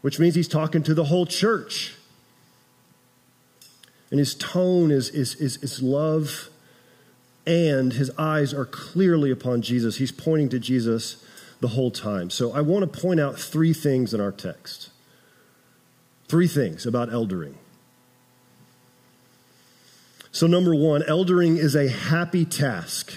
which 0.00 0.18
means 0.18 0.34
he's 0.34 0.48
talking 0.48 0.82
to 0.82 0.94
the 0.94 1.04
whole 1.04 1.26
church. 1.26 1.94
And 4.10 4.18
his 4.18 4.34
tone 4.34 4.90
is, 4.90 5.08
is, 5.10 5.36
is, 5.36 5.58
is 5.58 5.80
love, 5.80 6.48
and 7.46 7.92
his 7.92 8.10
eyes 8.18 8.52
are 8.52 8.66
clearly 8.66 9.30
upon 9.30 9.62
Jesus. 9.62 9.98
He's 9.98 10.10
pointing 10.10 10.48
to 10.48 10.58
Jesus 10.58 11.24
the 11.60 11.68
whole 11.68 11.92
time. 11.92 12.30
So 12.30 12.52
I 12.52 12.62
want 12.62 12.92
to 12.92 13.00
point 13.00 13.20
out 13.20 13.38
three 13.38 13.72
things 13.72 14.12
in 14.12 14.20
our 14.20 14.32
text. 14.32 14.90
Three 16.28 16.46
things 16.46 16.84
about 16.84 17.10
eldering. 17.10 17.54
So, 20.30 20.46
number 20.46 20.74
one, 20.74 21.02
eldering 21.08 21.56
is 21.56 21.74
a 21.74 21.88
happy 21.88 22.44
task. 22.44 23.14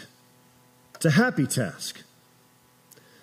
It's 0.95 1.05
a 1.05 1.11
happy 1.11 1.45
task. 1.45 2.01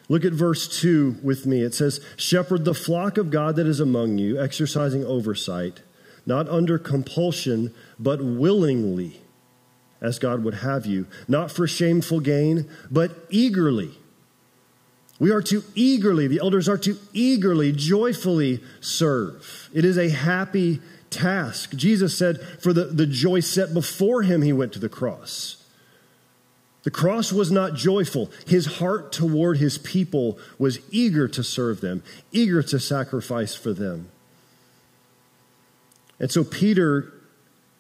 Look 0.09 0.25
at 0.25 0.33
verse 0.33 0.81
2 0.81 1.17
with 1.23 1.47
me. 1.47 1.63
It 1.63 1.75
says, 1.75 2.01
Shepherd 2.17 2.65
the 2.65 2.75
flock 2.75 3.19
of 3.19 3.31
God 3.31 3.57
that 3.57 3.67
is 3.67 3.81
among 3.81 4.19
you, 4.19 4.41
exercising 4.41 5.05
oversight, 5.05 5.83
not 6.27 6.49
under 6.49 6.79
compulsion, 6.79 7.75
but 7.99 8.23
willingly, 8.23 9.21
as 10.01 10.19
God 10.19 10.45
would 10.45 10.55
have 10.55 10.87
you, 10.87 11.07
not 11.27 11.51
for 11.51 11.67
shameful 11.67 12.21
gain, 12.21 12.69
but 12.91 13.27
eagerly 13.31 13.99
we 15.19 15.33
are 15.33 15.43
to 15.43 15.65
eagerly, 15.75 16.29
the 16.29 16.41
elders 16.41 16.69
are 16.69 16.79
to 16.79 16.97
eagerly, 17.13 17.73
joyfully 17.73 18.61
serve. 18.81 19.69
It 19.75 19.85
is 19.85 19.99
a 19.99 20.11
happy 20.11 20.81
task. 21.11 21.75
Jesus 21.75 22.17
said, 22.17 22.41
for 22.61 22.73
the, 22.73 22.85
the 22.85 23.07
joy 23.07 23.41
set 23.41 23.75
before 23.75 24.23
him, 24.23 24.43
he 24.43 24.53
went 24.53 24.73
to 24.75 24.79
the 24.79 24.89
cross. 24.89 25.65
The 26.85 26.91
cross 26.91 27.33
was 27.33 27.51
not 27.51 27.75
joyful. 27.75 28.31
His 28.47 28.67
heart 28.79 29.13
toward 29.13 29.59
his 29.59 29.77
people 29.79 30.39
was 30.59 30.79
eager 30.91 31.27
to 31.29 31.43
serve 31.43 31.81
them, 31.81 32.03
eager 32.31 32.63
to 32.63 32.79
sacrifice 32.79 33.55
for 33.55 33.73
them. 33.73 34.09
And 36.21 36.31
so 36.31 36.45
Peter 36.45 37.13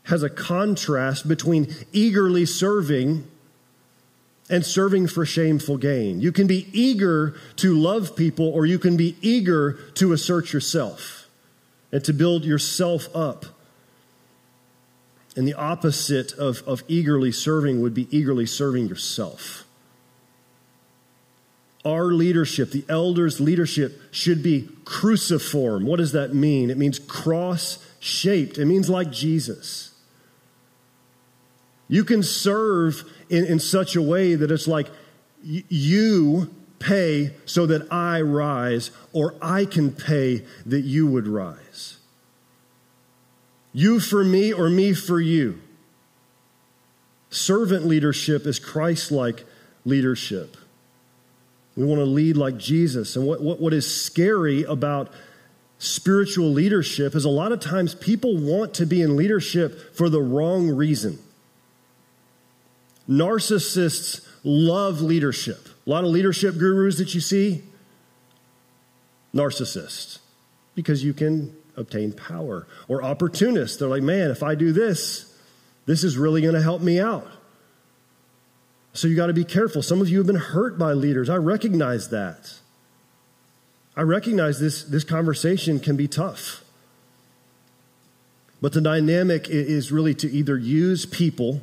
has 0.04 0.22
a 0.22 0.30
contrast 0.30 1.28
between 1.28 1.74
eagerly 1.92 2.46
serving 2.46 3.26
and 4.50 4.64
serving 4.64 5.06
for 5.08 5.26
shameful 5.26 5.76
gain. 5.76 6.20
You 6.20 6.32
can 6.32 6.46
be 6.46 6.68
eager 6.72 7.34
to 7.56 7.74
love 7.74 8.16
people, 8.16 8.48
or 8.48 8.66
you 8.66 8.78
can 8.78 8.96
be 8.96 9.16
eager 9.20 9.74
to 9.94 10.12
assert 10.12 10.52
yourself 10.52 11.28
and 11.92 12.02
to 12.04 12.12
build 12.12 12.44
yourself 12.44 13.14
up. 13.14 13.46
And 15.36 15.46
the 15.46 15.54
opposite 15.54 16.32
of, 16.32 16.62
of 16.66 16.82
eagerly 16.88 17.30
serving 17.30 17.80
would 17.80 17.94
be 17.94 18.08
eagerly 18.16 18.46
serving 18.46 18.88
yourself. 18.88 19.64
Our 21.84 22.06
leadership, 22.06 22.72
the 22.72 22.84
elders' 22.88 23.40
leadership, 23.40 24.00
should 24.10 24.42
be 24.42 24.68
cruciform. 24.84 25.86
What 25.86 25.98
does 25.98 26.12
that 26.12 26.34
mean? 26.34 26.70
It 26.70 26.76
means 26.76 26.98
cross 26.98 27.78
shaped, 28.00 28.58
it 28.58 28.64
means 28.64 28.88
like 28.90 29.10
Jesus. 29.10 29.87
You 31.88 32.04
can 32.04 32.22
serve 32.22 33.10
in, 33.30 33.44
in 33.46 33.58
such 33.58 33.96
a 33.96 34.02
way 34.02 34.34
that 34.34 34.50
it's 34.50 34.68
like 34.68 34.88
you 35.42 36.54
pay 36.78 37.34
so 37.44 37.66
that 37.66 37.90
I 37.92 38.20
rise, 38.20 38.90
or 39.12 39.34
I 39.42 39.64
can 39.64 39.90
pay 39.90 40.44
that 40.66 40.82
you 40.82 41.06
would 41.06 41.26
rise. 41.26 41.98
You 43.72 44.00
for 44.00 44.22
me, 44.22 44.52
or 44.52 44.68
me 44.68 44.94
for 44.94 45.20
you. 45.20 45.60
Servant 47.30 47.86
leadership 47.86 48.46
is 48.46 48.58
Christ 48.58 49.10
like 49.10 49.44
leadership. 49.84 50.56
We 51.76 51.84
want 51.84 52.00
to 52.00 52.04
lead 52.04 52.36
like 52.36 52.58
Jesus. 52.58 53.16
And 53.16 53.26
what, 53.26 53.40
what, 53.40 53.60
what 53.60 53.72
is 53.72 54.02
scary 54.02 54.64
about 54.64 55.12
spiritual 55.78 56.50
leadership 56.50 57.14
is 57.14 57.24
a 57.24 57.30
lot 57.30 57.52
of 57.52 57.60
times 57.60 57.94
people 57.94 58.36
want 58.36 58.74
to 58.74 58.86
be 58.86 59.00
in 59.00 59.16
leadership 59.16 59.94
for 59.94 60.08
the 60.08 60.20
wrong 60.20 60.68
reason. 60.68 61.18
Narcissists 63.08 64.26
love 64.44 65.00
leadership. 65.00 65.68
A 65.86 65.90
lot 65.90 66.04
of 66.04 66.10
leadership 66.10 66.58
gurus 66.58 66.98
that 66.98 67.14
you 67.14 67.20
see, 67.20 67.62
narcissists, 69.34 70.18
because 70.74 71.02
you 71.02 71.14
can 71.14 71.56
obtain 71.76 72.12
power. 72.12 72.66
Or 72.88 73.02
opportunists, 73.02 73.78
they're 73.78 73.88
like, 73.88 74.02
man, 74.02 74.30
if 74.30 74.42
I 74.42 74.54
do 74.54 74.72
this, 74.72 75.34
this 75.86 76.04
is 76.04 76.18
really 76.18 76.42
going 76.42 76.54
to 76.54 76.62
help 76.62 76.82
me 76.82 77.00
out. 77.00 77.26
So 78.92 79.08
you 79.08 79.16
got 79.16 79.28
to 79.28 79.32
be 79.32 79.44
careful. 79.44 79.82
Some 79.82 80.00
of 80.00 80.08
you 80.08 80.18
have 80.18 80.26
been 80.26 80.36
hurt 80.36 80.78
by 80.78 80.92
leaders. 80.92 81.30
I 81.30 81.36
recognize 81.36 82.10
that. 82.10 82.54
I 83.96 84.02
recognize 84.02 84.60
this, 84.60 84.84
this 84.84 85.04
conversation 85.04 85.80
can 85.80 85.96
be 85.96 86.08
tough. 86.08 86.64
But 88.60 88.72
the 88.72 88.80
dynamic 88.80 89.48
is 89.48 89.92
really 89.92 90.14
to 90.16 90.30
either 90.30 90.58
use 90.58 91.06
people 91.06 91.62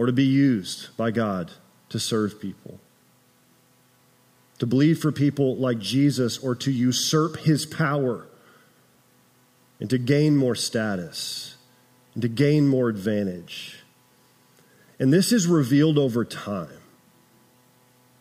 or 0.00 0.06
to 0.06 0.12
be 0.12 0.24
used 0.24 0.96
by 0.96 1.10
God 1.10 1.50
to 1.90 2.00
serve 2.00 2.40
people. 2.40 2.80
To 4.60 4.64
bleed 4.64 4.94
for 4.94 5.12
people 5.12 5.56
like 5.56 5.78
Jesus 5.78 6.38
or 6.38 6.54
to 6.54 6.72
usurp 6.72 7.36
his 7.40 7.66
power 7.66 8.26
and 9.78 9.90
to 9.90 9.98
gain 9.98 10.38
more 10.38 10.54
status 10.54 11.56
and 12.14 12.22
to 12.22 12.28
gain 12.28 12.66
more 12.66 12.88
advantage. 12.88 13.80
And 14.98 15.12
this 15.12 15.32
is 15.32 15.46
revealed 15.46 15.98
over 15.98 16.24
time. 16.24 16.80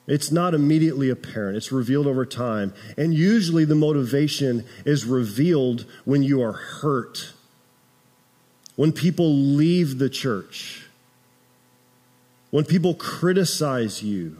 It's 0.06 0.34
not 0.34 0.54
immediately 0.54 1.10
apparent, 1.10 1.56
it's 1.56 1.72
revealed 1.72 2.08
over 2.08 2.26
time. 2.26 2.74
And 2.98 3.14
usually 3.14 3.64
the 3.64 3.76
motivation 3.76 4.66
is 4.84 5.06
revealed 5.06 5.86
when 6.04 6.24
you 6.24 6.44
are 6.44 6.52
hurt, 6.52 7.32
when 8.76 8.92
people 8.92 9.34
leave 9.34 9.98
the 9.98 10.10
church, 10.10 10.89
when 12.52 12.66
people 12.66 12.94
criticize 12.96 14.04
you. 14.04 14.38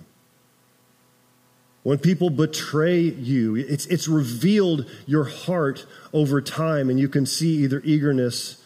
When 1.84 1.98
people 1.98 2.30
betray 2.30 3.00
you, 3.00 3.56
it's, 3.56 3.86
it's 3.86 4.08
revealed 4.08 4.86
your 5.06 5.24
heart 5.24 5.86
over 6.14 6.42
time, 6.42 6.90
and 6.90 7.00
you 7.00 7.08
can 7.08 7.26
see 7.26 7.64
either 7.64 7.82
eagerness 7.86 8.62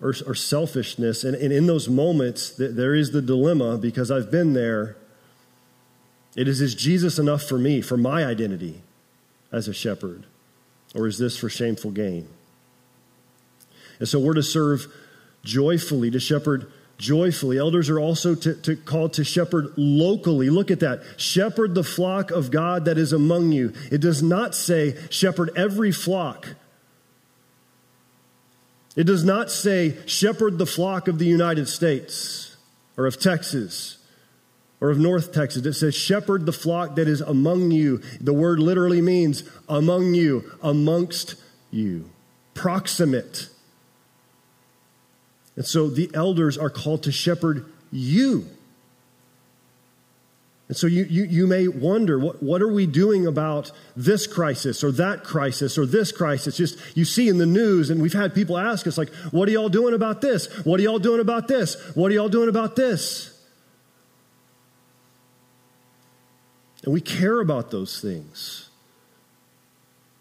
or, 0.00 0.14
or 0.26 0.34
selfishness. 0.34 1.24
And, 1.24 1.34
and 1.36 1.52
in 1.52 1.66
those 1.66 1.88
moments, 1.88 2.50
there 2.50 2.94
is 2.94 3.12
the 3.12 3.22
dilemma 3.22 3.78
because 3.78 4.10
I've 4.10 4.30
been 4.30 4.52
there. 4.52 4.96
It 6.36 6.46
is, 6.46 6.60
is 6.60 6.74
Jesus 6.74 7.18
enough 7.18 7.42
for 7.42 7.58
me, 7.58 7.80
for 7.80 7.96
my 7.96 8.24
identity 8.24 8.82
as 9.50 9.66
a 9.66 9.74
shepherd? 9.74 10.26
Or 10.94 11.06
is 11.06 11.18
this 11.18 11.38
for 11.38 11.48
shameful 11.48 11.92
gain? 11.92 12.28
And 13.98 14.08
so 14.08 14.18
we're 14.18 14.34
to 14.34 14.42
serve 14.42 14.86
joyfully, 15.42 16.10
to 16.10 16.20
shepherd 16.20 16.70
joyfully. 17.04 17.58
Elders 17.58 17.90
are 17.90 18.00
also 18.00 18.34
to, 18.34 18.54
to, 18.54 18.76
called 18.76 19.12
to 19.14 19.24
shepherd 19.24 19.72
locally. 19.76 20.50
Look 20.50 20.70
at 20.70 20.80
that. 20.80 21.02
Shepherd 21.16 21.74
the 21.74 21.84
flock 21.84 22.30
of 22.30 22.50
God 22.50 22.86
that 22.86 22.98
is 22.98 23.12
among 23.12 23.52
you. 23.52 23.72
It 23.92 24.00
does 24.00 24.22
not 24.22 24.54
say 24.54 24.96
shepherd 25.10 25.50
every 25.56 25.92
flock 25.92 26.48
it 28.96 29.04
does 29.04 29.24
not 29.24 29.50
say, 29.50 29.96
shepherd 30.06 30.58
the 30.58 30.66
flock 30.66 31.08
of 31.08 31.18
the 31.18 31.26
United 31.26 31.68
States 31.68 32.56
or 32.96 33.06
of 33.06 33.18
Texas 33.18 33.98
or 34.80 34.90
of 34.90 34.98
North 34.98 35.32
Texas. 35.32 35.66
It 35.66 35.72
says, 35.74 35.94
shepherd 35.94 36.46
the 36.46 36.52
flock 36.52 36.94
that 36.96 37.08
is 37.08 37.20
among 37.20 37.72
you. 37.72 37.98
The 38.20 38.32
word 38.32 38.60
literally 38.60 39.00
means 39.00 39.42
among 39.68 40.14
you, 40.14 40.52
amongst 40.62 41.34
you, 41.72 42.08
proximate. 42.54 43.48
And 45.56 45.64
so 45.64 45.88
the 45.88 46.10
elders 46.14 46.58
are 46.58 46.70
called 46.70 47.04
to 47.04 47.12
shepherd 47.12 47.64
you. 47.92 48.46
And 50.66 50.76
so 50.76 50.86
you, 50.86 51.04
you, 51.04 51.24
you 51.24 51.46
may 51.46 51.68
wonder, 51.68 52.18
what, 52.18 52.42
what 52.42 52.62
are 52.62 52.72
we 52.72 52.86
doing 52.86 53.26
about 53.26 53.70
this 53.94 54.26
crisis 54.26 54.82
or 54.82 54.90
that 54.92 55.22
crisis 55.22 55.76
or 55.76 55.84
this 55.84 56.10
crisis? 56.10 56.56
Just 56.56 56.78
you 56.96 57.04
see 57.04 57.28
in 57.28 57.36
the 57.36 57.46
news, 57.46 57.90
and 57.90 58.00
we've 58.00 58.14
had 58.14 58.34
people 58.34 58.56
ask 58.56 58.86
us, 58.86 58.96
like, 58.96 59.10
what 59.30 59.46
are 59.48 59.52
y'all 59.52 59.68
doing 59.68 59.94
about 59.94 60.22
this? 60.22 60.46
What 60.64 60.80
are 60.80 60.82
y'all 60.82 60.98
doing 60.98 61.20
about 61.20 61.48
this? 61.48 61.76
What 61.94 62.10
are 62.10 62.14
y'all 62.14 62.30
doing 62.30 62.48
about 62.48 62.76
this? 62.76 63.30
And 66.82 66.92
we 66.92 67.00
care 67.00 67.40
about 67.40 67.70
those 67.70 68.00
things. 68.00 68.63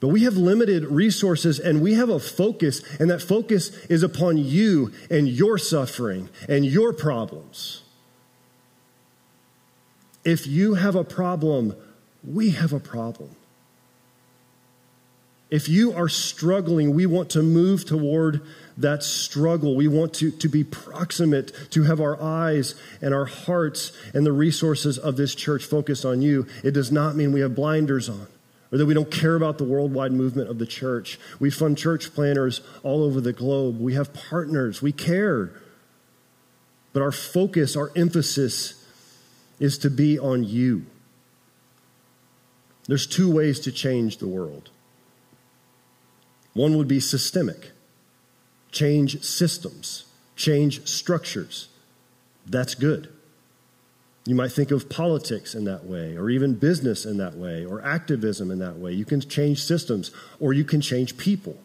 But 0.03 0.09
we 0.09 0.23
have 0.23 0.35
limited 0.35 0.83
resources 0.83 1.61
and 1.61 1.81
we 1.81 1.93
have 1.93 2.09
a 2.09 2.19
focus, 2.19 2.81
and 2.99 3.09
that 3.09 3.21
focus 3.21 3.69
is 3.85 4.03
upon 4.03 4.37
you 4.37 4.91
and 5.09 5.29
your 5.29 5.57
suffering 5.57 6.27
and 6.49 6.65
your 6.65 6.91
problems. 6.91 7.83
If 10.25 10.45
you 10.45 10.73
have 10.73 10.97
a 10.97 11.05
problem, 11.05 11.77
we 12.21 12.49
have 12.49 12.73
a 12.73 12.81
problem. 12.81 13.33
If 15.49 15.69
you 15.69 15.93
are 15.93 16.09
struggling, 16.09 16.93
we 16.93 17.05
want 17.05 17.29
to 17.29 17.41
move 17.41 17.85
toward 17.85 18.41
that 18.75 19.03
struggle. 19.03 19.73
We 19.73 19.87
want 19.87 20.15
to, 20.15 20.31
to 20.31 20.49
be 20.49 20.65
proximate, 20.65 21.53
to 21.69 21.83
have 21.83 22.01
our 22.01 22.21
eyes 22.21 22.75
and 23.01 23.13
our 23.13 23.23
hearts 23.23 23.93
and 24.13 24.25
the 24.25 24.33
resources 24.33 24.97
of 24.97 25.15
this 25.15 25.33
church 25.33 25.63
focused 25.63 26.03
on 26.03 26.21
you. 26.21 26.45
It 26.61 26.71
does 26.71 26.91
not 26.91 27.15
mean 27.15 27.31
we 27.31 27.39
have 27.39 27.55
blinders 27.55 28.09
on 28.09 28.27
or 28.73 28.77
that 28.77 28.87
we 28.87 28.95
don't 28.95 29.11
care 29.11 29.35
about 29.35 29.59
the 29.59 29.63
worldwide 29.63 30.11
movement 30.11 30.49
of 30.49 30.57
the 30.57 30.65
church. 30.65 31.19
We 31.39 31.51
fund 31.51 31.77
church 31.77 32.11
planners 32.15 32.61
all 32.81 33.03
over 33.03 33.21
the 33.21 33.31
globe. 33.31 33.79
We 33.79 33.93
have 33.93 34.15
partners. 34.15 34.81
We 34.81 34.91
care. 34.91 35.51
But 36.91 37.03
our 37.03 37.11
focus, 37.11 37.75
our 37.75 37.91
emphasis, 37.95 38.83
is 39.59 39.77
to 39.77 39.91
be 39.91 40.17
on 40.17 40.43
you. 40.43 40.87
There's 42.87 43.05
two 43.05 43.31
ways 43.31 43.59
to 43.59 43.71
change 43.71 44.17
the 44.17 44.27
world. 44.27 44.71
One 46.53 46.75
would 46.75 46.87
be 46.87 46.99
systemic 46.99 47.69
change 48.71 49.23
systems, 49.23 50.05
change 50.35 50.87
structures. 50.87 51.67
That's 52.47 52.73
good. 52.73 53.13
You 54.25 54.35
might 54.35 54.51
think 54.53 54.71
of 54.71 54.89
politics 54.89 55.53
in 55.53 55.65
that 55.65 55.85
way, 55.85 56.15
or 56.15 56.29
even 56.29 56.55
business 56.55 57.05
in 57.05 57.17
that 57.17 57.35
way, 57.35 57.65
or 57.65 57.83
activism 57.83 58.51
in 58.51 58.59
that 58.59 58.77
way. 58.77 58.93
You 58.93 59.03
can 59.03 59.19
change 59.19 59.61
systems, 59.61 60.11
or 60.39 60.53
you 60.53 60.63
can 60.63 60.79
change 60.79 61.17
people. 61.17 61.57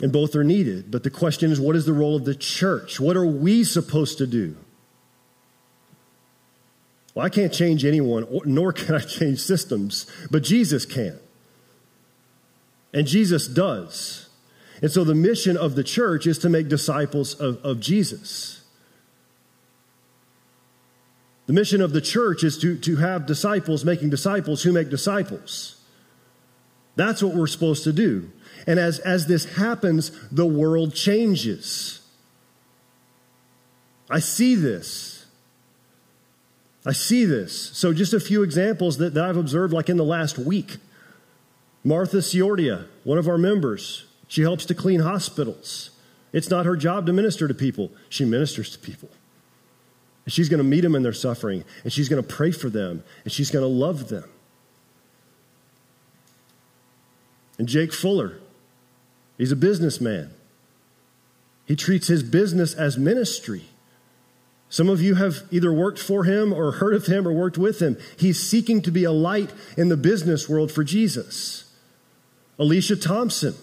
And 0.00 0.12
both 0.12 0.36
are 0.36 0.44
needed. 0.44 0.90
But 0.90 1.02
the 1.02 1.10
question 1.10 1.50
is 1.50 1.60
what 1.60 1.76
is 1.76 1.86
the 1.86 1.92
role 1.92 2.16
of 2.16 2.24
the 2.24 2.34
church? 2.34 3.00
What 3.00 3.16
are 3.16 3.26
we 3.26 3.64
supposed 3.64 4.18
to 4.18 4.26
do? 4.26 4.56
Well, 7.14 7.24
I 7.24 7.28
can't 7.28 7.52
change 7.52 7.84
anyone, 7.84 8.26
nor 8.44 8.72
can 8.72 8.96
I 8.96 9.00
change 9.00 9.40
systems, 9.40 10.06
but 10.30 10.42
Jesus 10.42 10.84
can. 10.84 11.18
And 12.92 13.06
Jesus 13.06 13.46
does. 13.46 14.28
And 14.82 14.90
so 14.90 15.04
the 15.04 15.14
mission 15.14 15.56
of 15.56 15.76
the 15.76 15.84
church 15.84 16.26
is 16.26 16.38
to 16.38 16.48
make 16.48 16.68
disciples 16.68 17.34
of, 17.34 17.64
of 17.64 17.80
Jesus. 17.80 18.63
The 21.46 21.52
mission 21.52 21.80
of 21.80 21.92
the 21.92 22.00
church 22.00 22.42
is 22.42 22.56
to, 22.58 22.78
to 22.78 22.96
have 22.96 23.26
disciples 23.26 23.84
making 23.84 24.10
disciples 24.10 24.62
who 24.62 24.72
make 24.72 24.88
disciples. 24.88 25.80
That's 26.96 27.22
what 27.22 27.34
we're 27.34 27.46
supposed 27.46 27.84
to 27.84 27.92
do. 27.92 28.30
And 28.66 28.78
as, 28.78 28.98
as 29.00 29.26
this 29.26 29.56
happens, 29.56 30.10
the 30.30 30.46
world 30.46 30.94
changes. 30.94 32.00
I 34.08 34.20
see 34.20 34.54
this. 34.54 35.26
I 36.86 36.92
see 36.92 37.24
this. 37.24 37.70
So, 37.76 37.92
just 37.92 38.12
a 38.12 38.20
few 38.20 38.42
examples 38.42 38.98
that, 38.98 39.14
that 39.14 39.24
I've 39.24 39.36
observed, 39.36 39.72
like 39.72 39.88
in 39.88 39.96
the 39.96 40.04
last 40.04 40.38
week. 40.38 40.76
Martha 41.82 42.18
Ciordia, 42.18 42.86
one 43.04 43.18
of 43.18 43.28
our 43.28 43.36
members, 43.36 44.06
she 44.28 44.42
helps 44.42 44.64
to 44.66 44.74
clean 44.74 45.00
hospitals. 45.00 45.90
It's 46.32 46.48
not 46.48 46.64
her 46.66 46.76
job 46.76 47.06
to 47.06 47.12
minister 47.12 47.46
to 47.46 47.54
people, 47.54 47.90
she 48.08 48.24
ministers 48.24 48.70
to 48.70 48.78
people. 48.78 49.10
And 50.24 50.32
she's 50.32 50.48
going 50.48 50.58
to 50.58 50.64
meet 50.64 50.80
them 50.80 50.94
in 50.94 51.02
their 51.02 51.12
suffering, 51.12 51.64
and 51.82 51.92
she's 51.92 52.08
going 52.08 52.22
to 52.22 52.28
pray 52.28 52.50
for 52.50 52.70
them, 52.70 53.04
and 53.24 53.32
she's 53.32 53.50
going 53.50 53.62
to 53.62 53.68
love 53.68 54.08
them. 54.08 54.24
And 57.58 57.68
Jake 57.68 57.92
Fuller, 57.92 58.38
he's 59.38 59.52
a 59.52 59.56
businessman. 59.56 60.30
He 61.66 61.76
treats 61.76 62.08
his 62.08 62.22
business 62.22 62.74
as 62.74 62.98
ministry. 62.98 63.64
Some 64.68 64.88
of 64.88 65.00
you 65.00 65.14
have 65.14 65.44
either 65.50 65.72
worked 65.72 66.00
for 66.00 66.24
him 66.24 66.52
or 66.52 66.72
heard 66.72 66.94
of 66.94 67.06
him 67.06 67.28
or 67.28 67.32
worked 67.32 67.58
with 67.58 67.80
him. 67.80 67.96
He's 68.18 68.40
seeking 68.40 68.82
to 68.82 68.90
be 68.90 69.04
a 69.04 69.12
light 69.12 69.52
in 69.76 69.88
the 69.88 69.96
business 69.96 70.48
world 70.48 70.72
for 70.72 70.82
Jesus. 70.82 71.72
Alicia 72.58 72.96
Thompson, 72.96 73.54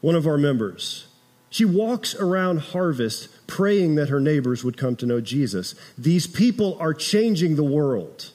one 0.00 0.14
of 0.14 0.26
our 0.26 0.36
members, 0.36 1.06
she 1.50 1.64
walks 1.64 2.14
around 2.14 2.58
Harvest 2.58 3.28
praying 3.48 3.96
that 3.96 4.10
her 4.10 4.20
neighbors 4.20 4.62
would 4.62 4.76
come 4.76 4.94
to 4.94 5.06
know 5.06 5.20
Jesus. 5.20 5.74
These 5.96 6.28
people 6.28 6.76
are 6.78 6.94
changing 6.94 7.56
the 7.56 7.64
world. 7.64 8.30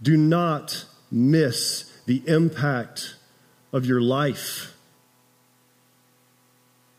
Do 0.00 0.16
not 0.16 0.84
miss 1.10 1.90
the 2.06 2.22
impact 2.28 3.16
of 3.72 3.84
your 3.84 4.00
life. 4.00 4.74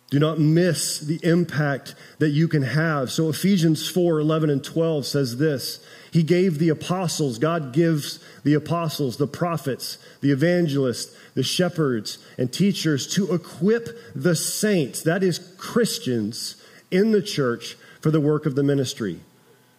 Do 0.10 0.18
not 0.18 0.40
miss 0.40 1.00
the 1.00 1.20
impact 1.22 1.94
that 2.18 2.30
you 2.30 2.48
can 2.48 2.64
have. 2.64 3.12
So 3.12 3.30
Ephesians 3.30 3.88
4 3.90 4.20
11 4.20 4.50
and 4.50 4.64
12 4.64 5.06
says 5.06 5.38
this 5.38 5.86
He 6.12 6.24
gave 6.24 6.58
the 6.58 6.70
apostles, 6.70 7.38
God 7.38 7.74
gives 7.74 8.20
the 8.44 8.56
apostles, 8.56 9.18
the 9.18 9.28
prophets, 9.28 10.00
the 10.22 10.32
evangelists, 10.32 11.16
the 11.36 11.44
shepherds, 11.44 12.18
and 12.38 12.52
teachers 12.52 13.06
to 13.14 13.34
equip 13.34 13.90
the 14.16 14.36
saints, 14.36 15.04
that 15.04 15.22
is, 15.22 15.38
Christians, 15.58 16.56
in 16.90 17.12
the 17.12 17.22
church 17.22 17.78
for 18.02 18.10
the 18.10 18.22
work 18.22 18.48
of 18.48 18.56
the 18.56 18.64
ministry, 18.64 19.20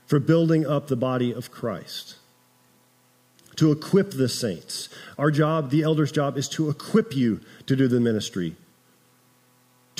for 0.06 0.20
building 0.20 0.64
up 0.64 0.86
the 0.86 0.96
body 0.96 1.32
of 1.32 1.50
Christ. 1.50 2.16
To 3.56 3.72
equip 3.72 4.12
the 4.12 4.28
saints. 4.28 4.88
Our 5.18 5.30
job, 5.32 5.70
the 5.70 5.82
elder's 5.82 6.12
job, 6.12 6.38
is 6.38 6.48
to 6.50 6.70
equip 6.70 7.16
you 7.16 7.40
to 7.66 7.74
do 7.74 7.88
the 7.88 8.00
ministry 8.00 8.54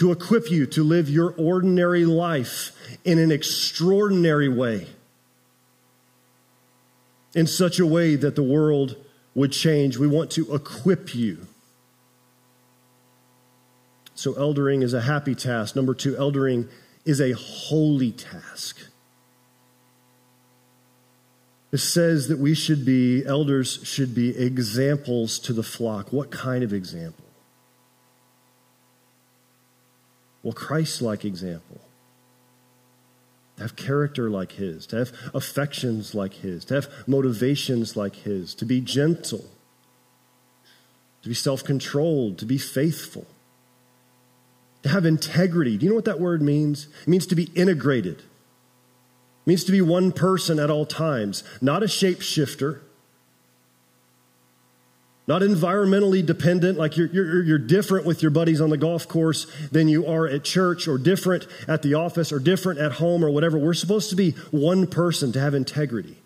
to 0.01 0.11
equip 0.11 0.51
you 0.51 0.65
to 0.65 0.83
live 0.83 1.11
your 1.11 1.35
ordinary 1.37 2.07
life 2.07 2.73
in 3.05 3.19
an 3.19 3.31
extraordinary 3.31 4.49
way, 4.49 4.87
in 7.35 7.47
such 7.47 7.79
a 7.79 7.85
way 7.85 8.17
that 8.17 8.35
the 8.35 8.43
world 8.43 8.97
would 9.35 9.53
change. 9.53 9.99
We 9.99 10.07
want 10.07 10.31
to 10.31 10.55
equip 10.55 11.15
you. 11.15 11.47
So, 14.15 14.33
eldering 14.33 14.83
is 14.83 14.95
a 14.95 15.03
happy 15.03 15.35
task. 15.35 15.77
Number 15.77 15.93
two, 15.93 16.17
eldering 16.17 16.71
is 17.05 17.21
a 17.21 17.33
holy 17.33 18.11
task. 18.11 18.79
It 21.73 21.79
says 21.79 22.29
that 22.29 22.39
we 22.39 22.55
should 22.55 22.87
be, 22.87 23.27
elders 23.27 23.81
should 23.87 24.15
be 24.15 24.35
examples 24.35 25.39
to 25.41 25.53
the 25.53 25.63
flock. 25.63 26.11
What 26.11 26.31
kind 26.31 26.65
of 26.65 26.73
example? 26.73 27.30
Well, 30.43 30.53
Christ 30.53 31.03
like 31.03 31.25
example. 31.25 31.81
To 33.57 33.63
have 33.63 33.77
character 33.77 34.31
like 34.31 34.53
his, 34.53 34.87
to 34.87 34.97
have 34.97 35.13
affections 35.35 36.15
like 36.15 36.35
his, 36.35 36.65
to 36.67 36.75
have 36.75 36.89
motivations 37.07 37.97
like 37.97 38.17
his, 38.17 38.55
to 38.55 38.65
be 38.65 38.81
gentle, 38.81 39.45
to 41.23 41.29
be 41.29 41.35
self 41.35 41.63
controlled, 41.63 42.39
to 42.39 42.47
be 42.47 42.57
faithful, 42.57 43.27
to 44.83 44.89
have 44.89 45.05
integrity. 45.05 45.77
Do 45.77 45.85
you 45.85 45.91
know 45.91 45.97
what 45.97 46.07
that 46.07 46.21
word 46.21 46.41
means? 46.41 46.89
It 47.03 47.09
means 47.09 47.27
to 47.27 47.35
be 47.35 47.51
integrated. 47.55 48.21
It 48.21 49.47
means 49.47 49.65
to 49.65 49.73
be 49.73 49.83
one 49.83 50.13
person 50.13 50.59
at 50.59 50.71
all 50.71 50.87
times, 50.87 51.45
not 51.61 51.83
a 51.83 51.87
shapeshifter 51.87 52.81
not 55.31 55.43
environmentally 55.43 56.27
dependent, 56.27 56.77
like 56.77 56.97
you're, 56.97 57.07
you're, 57.07 57.45
you're 57.45 57.59
different 57.59 58.05
with 58.05 58.21
your 58.21 58.33
buddies 58.33 58.61
on 58.61 58.69
the 58.69 58.77
golf 58.77 59.07
course 59.07 59.47
than 59.71 59.87
you 59.87 60.05
are 60.05 60.27
at 60.27 60.43
church, 60.43 60.89
or 60.89 60.99
different 60.99 61.47
at 61.69 61.83
the 61.83 61.95
office, 61.95 62.33
or 62.33 62.41
different 62.41 62.81
at 62.81 62.91
home, 62.91 63.25
or 63.25 63.31
whatever. 63.31 63.57
We're 63.57 63.73
supposed 63.73 64.11
to 64.11 64.17
be 64.17 64.33
one 64.51 64.89
person 64.89 65.31
to 65.31 65.39
have 65.39 65.55
integrity, 65.55 66.17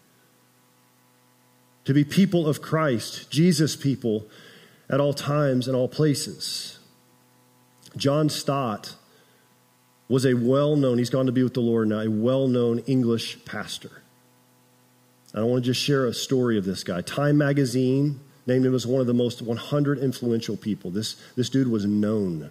to 1.84 1.92
be 1.92 2.02
people 2.02 2.48
of 2.48 2.62
Christ, 2.62 3.30
Jesus 3.30 3.76
people 3.76 4.26
at 4.88 5.00
all 5.00 5.12
times 5.12 5.68
and 5.68 5.76
all 5.76 5.86
places. 5.86 6.78
John 7.98 8.30
Stott 8.30 8.94
was 10.08 10.24
a 10.24 10.32
well 10.32 10.76
known, 10.76 10.96
he's 10.96 11.10
gone 11.10 11.26
to 11.26 11.32
be 11.32 11.42
with 11.42 11.52
the 11.52 11.60
Lord 11.60 11.88
now, 11.88 12.00
a 12.00 12.08
well 12.08 12.48
known 12.48 12.78
English 12.86 13.44
pastor. 13.44 14.00
I 15.34 15.40
don't 15.40 15.50
want 15.50 15.62
to 15.62 15.70
just 15.72 15.82
share 15.82 16.06
a 16.06 16.14
story 16.14 16.56
of 16.56 16.64
this 16.64 16.82
guy. 16.84 17.02
Time 17.02 17.36
magazine 17.36 18.20
named 18.46 18.66
him 18.66 18.74
as 18.74 18.86
one 18.86 19.00
of 19.00 19.06
the 19.06 19.14
most 19.14 19.42
100 19.42 19.98
influential 19.98 20.56
people. 20.56 20.90
This, 20.90 21.16
this 21.36 21.48
dude 21.48 21.68
was 21.68 21.86
known. 21.86 22.50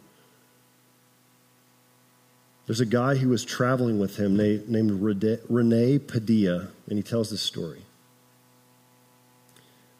There's 2.66 2.82
a 2.82 2.86
guy 2.86 3.16
who 3.16 3.30
was 3.30 3.44
traveling 3.44 4.00
with 4.00 4.18
him 4.18 4.38
named 4.38 5.02
Rene 5.50 6.00
Padilla, 6.00 6.70
and 6.88 6.98
he 6.98 7.04
tells 7.04 7.30
this 7.30 7.42
story. 7.42 7.82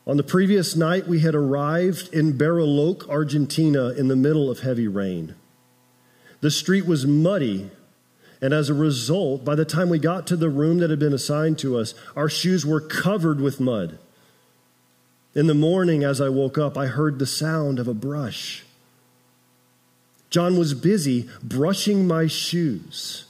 On 0.06 0.18
the 0.18 0.24
previous 0.24 0.76
night, 0.76 1.08
we 1.08 1.20
had 1.20 1.36
arrived 1.36 2.14
in 2.14 2.38
Bariloche, 2.38 3.08
Argentina, 3.10 3.90
in 3.90 4.08
the 4.08 4.16
middle 4.16 4.50
of 4.50 4.60
heavy 4.60 4.88
rain. 4.88 5.36
The 6.42 6.52
street 6.52 6.86
was 6.86 7.06
muddy, 7.06 7.70
and 8.42 8.54
as 8.54 8.70
a 8.70 8.74
result, 8.74 9.46
by 9.46 9.56
the 9.56 9.64
time 9.64 9.88
we 9.88 10.00
got 10.00 10.28
to 10.28 10.36
the 10.36 10.50
room 10.50 10.80
that 10.80 10.90
had 10.90 11.00
been 11.00 11.14
assigned 11.14 11.58
to 11.60 11.78
us, 11.78 11.94
our 12.18 12.28
shoes 12.28 12.66
were 12.66 12.82
covered 12.82 13.40
with 13.40 13.62
mud. 13.62 13.98
In 15.36 15.48
the 15.48 15.54
morning, 15.54 16.04
as 16.04 16.22
I 16.22 16.30
woke 16.30 16.58
up, 16.58 16.78
I 16.78 16.86
heard 16.86 17.18
the 17.18 17.26
sound 17.26 17.80
of 17.80 17.88
a 17.88 17.94
brush. 17.94 18.64
John 20.30 20.58
was 20.58 20.74
busy 20.74 21.30
brushing 21.42 22.08
my 22.08 22.28
shoes. 22.28 23.26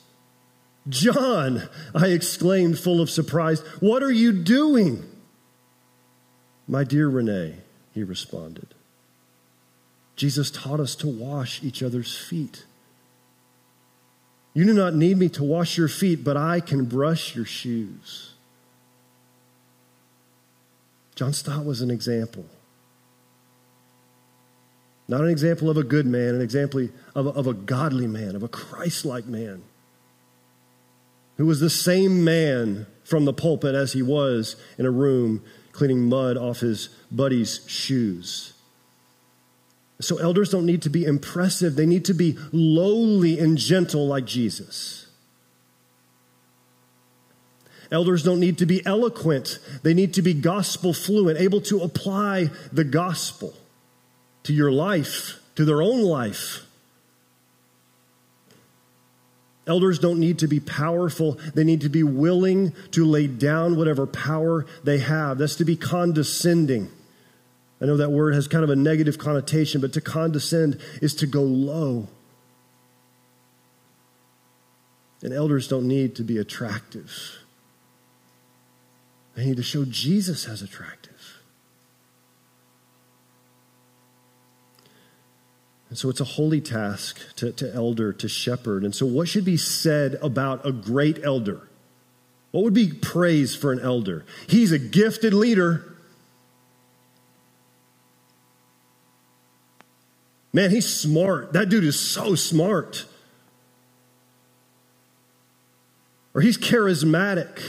John, 0.90 1.70
I 1.96 2.08
exclaimed, 2.08 2.78
full 2.78 3.00
of 3.00 3.10
surprise, 3.10 3.62
what 3.80 4.04
are 4.04 4.12
you 4.12 4.34
doing? 4.34 5.04
My 6.68 6.84
dear 6.84 7.08
Rene, 7.08 7.56
he 7.94 8.04
responded, 8.04 8.68
Jesus 10.16 10.52
taught 10.52 10.80
us 10.80 10.96
to 10.98 11.08
wash 11.08 11.64
each 11.64 11.82
other's 11.82 12.18
feet. 12.18 12.66
You 14.54 14.66
do 14.66 14.74
not 14.74 14.94
need 14.94 15.18
me 15.18 15.30
to 15.30 15.44
wash 15.44 15.78
your 15.78 15.88
feet, 15.88 16.24
but 16.24 16.38
I 16.38 16.60
can 16.60 16.86
brush 16.86 17.36
your 17.36 17.46
shoes. 17.46 18.33
John 21.16 21.34
Stott 21.34 21.66
was 21.66 21.82
an 21.82 21.92
example. 21.92 22.46
Not 25.08 25.22
an 25.22 25.30
example 25.30 25.70
of 25.70 25.78
a 25.78 25.84
good 25.84 26.06
man, 26.06 26.36
an 26.36 26.42
example 26.42 26.88
of 27.14 27.28
a, 27.28 27.30
of 27.30 27.48
a 27.48 27.54
godly 27.54 28.08
man, 28.08 28.36
of 28.36 28.44
a 28.44 28.48
Christ 28.48 29.06
like 29.06 29.26
man, 29.26 29.64
who 31.38 31.46
was 31.46 31.60
the 31.60 31.70
same 31.70 32.24
man 32.24 32.88
from 33.04 33.26
the 33.26 33.34
pulpit 33.34 33.76
as 33.76 33.94
he 33.94 34.02
was 34.02 34.56
in 34.78 34.86
a 34.86 34.92
room 34.92 35.44
cleaning 35.72 36.08
mud 36.08 36.38
off 36.38 36.62
his 36.62 36.90
buddy's 37.12 37.62
shoes. 37.68 38.54
So, 40.00 40.18
elders 40.18 40.50
don't 40.50 40.66
need 40.66 40.82
to 40.84 40.90
be 40.90 41.06
impressive, 41.06 41.76
they 41.76 41.86
need 41.86 42.06
to 42.06 42.14
be 42.14 42.38
lowly 42.52 43.40
and 43.40 43.58
gentle 43.58 44.08
like 44.08 44.26
Jesus. 44.26 45.03
Elders 47.94 48.24
don't 48.24 48.40
need 48.40 48.58
to 48.58 48.66
be 48.66 48.84
eloquent, 48.88 49.60
they 49.84 49.94
need 49.94 50.16
to 50.16 50.24
be 50.24 50.34
gospel 50.34 50.94
fluent, 50.94 51.40
able 51.40 51.62
to 51.62 51.82
apply 51.82 52.50
the 52.72 52.84
gospel 52.84 53.54
to 54.42 54.52
your 54.52 54.72
life, 54.72 55.40
to 55.56 55.64
their 55.64 55.82
own 55.82 56.02
life. 56.02 56.66
Elders 59.68 60.00
don't 60.00 60.20
need 60.20 60.40
to 60.40 60.48
be 60.48 60.60
powerful. 60.60 61.38
They 61.54 61.64
need 61.64 61.82
to 61.82 61.90
be 61.90 62.04
willing 62.04 62.74
to 62.92 63.06
lay 63.06 63.28
down 63.28 63.78
whatever 63.78 64.06
power 64.06 64.66
they 64.84 64.98
have. 64.98 65.38
That's 65.38 65.56
to 65.58 65.64
be 65.64 65.78
condescending. 65.78 66.92
I 67.80 67.86
know 67.86 67.96
that 67.96 68.12
word 68.12 68.34
has 68.34 68.50
kind 68.50 68.66
of 68.66 68.70
a 68.70 68.76
negative 68.76 69.18
connotation, 69.18 69.80
but 69.80 69.94
to 69.94 70.02
condescend 70.02 70.82
is 71.02 71.16
to 71.16 71.28
go 71.28 71.44
low. 71.44 72.10
And 75.22 75.32
elders 75.32 75.70
don't 75.70 75.88
need 75.88 76.16
to 76.16 76.24
be 76.24 76.38
attractive. 76.40 77.43
They 79.36 79.46
need 79.46 79.58
to 79.58 79.64
show 79.64 79.86
Jesus 79.86 80.48
as 80.48 80.62
attractive. 80.62 81.12
And 85.90 85.98
so 85.98 86.10
it's 86.10 86.20
a 86.20 86.26
holy 86.26 86.62
task 86.62 87.36
to, 87.36 87.52
to 87.54 87.74
elder, 87.74 88.14
to 88.14 88.28
shepherd. 88.28 88.84
And 88.84 88.96
so, 88.96 89.06
what 89.06 89.28
should 89.28 89.46
be 89.46 89.58
said 89.58 90.16
about 90.22 90.66
a 90.66 90.72
great 90.72 91.24
elder? 91.24 91.68
What 92.52 92.64
would 92.64 92.74
be 92.74 92.92
praise 92.92 93.56
for 93.56 93.72
an 93.72 93.80
elder? 93.80 94.26
He's 94.48 94.72
a 94.72 94.80
gifted 94.80 95.34
leader. 95.34 95.96
Man, 100.52 100.70
he's 100.70 100.88
smart. 100.88 101.54
That 101.54 101.70
dude 101.70 101.84
is 101.84 102.00
so 102.00 102.36
smart. 102.36 103.06
or 106.34 106.42
he's 106.42 106.58
charismatic, 106.58 107.62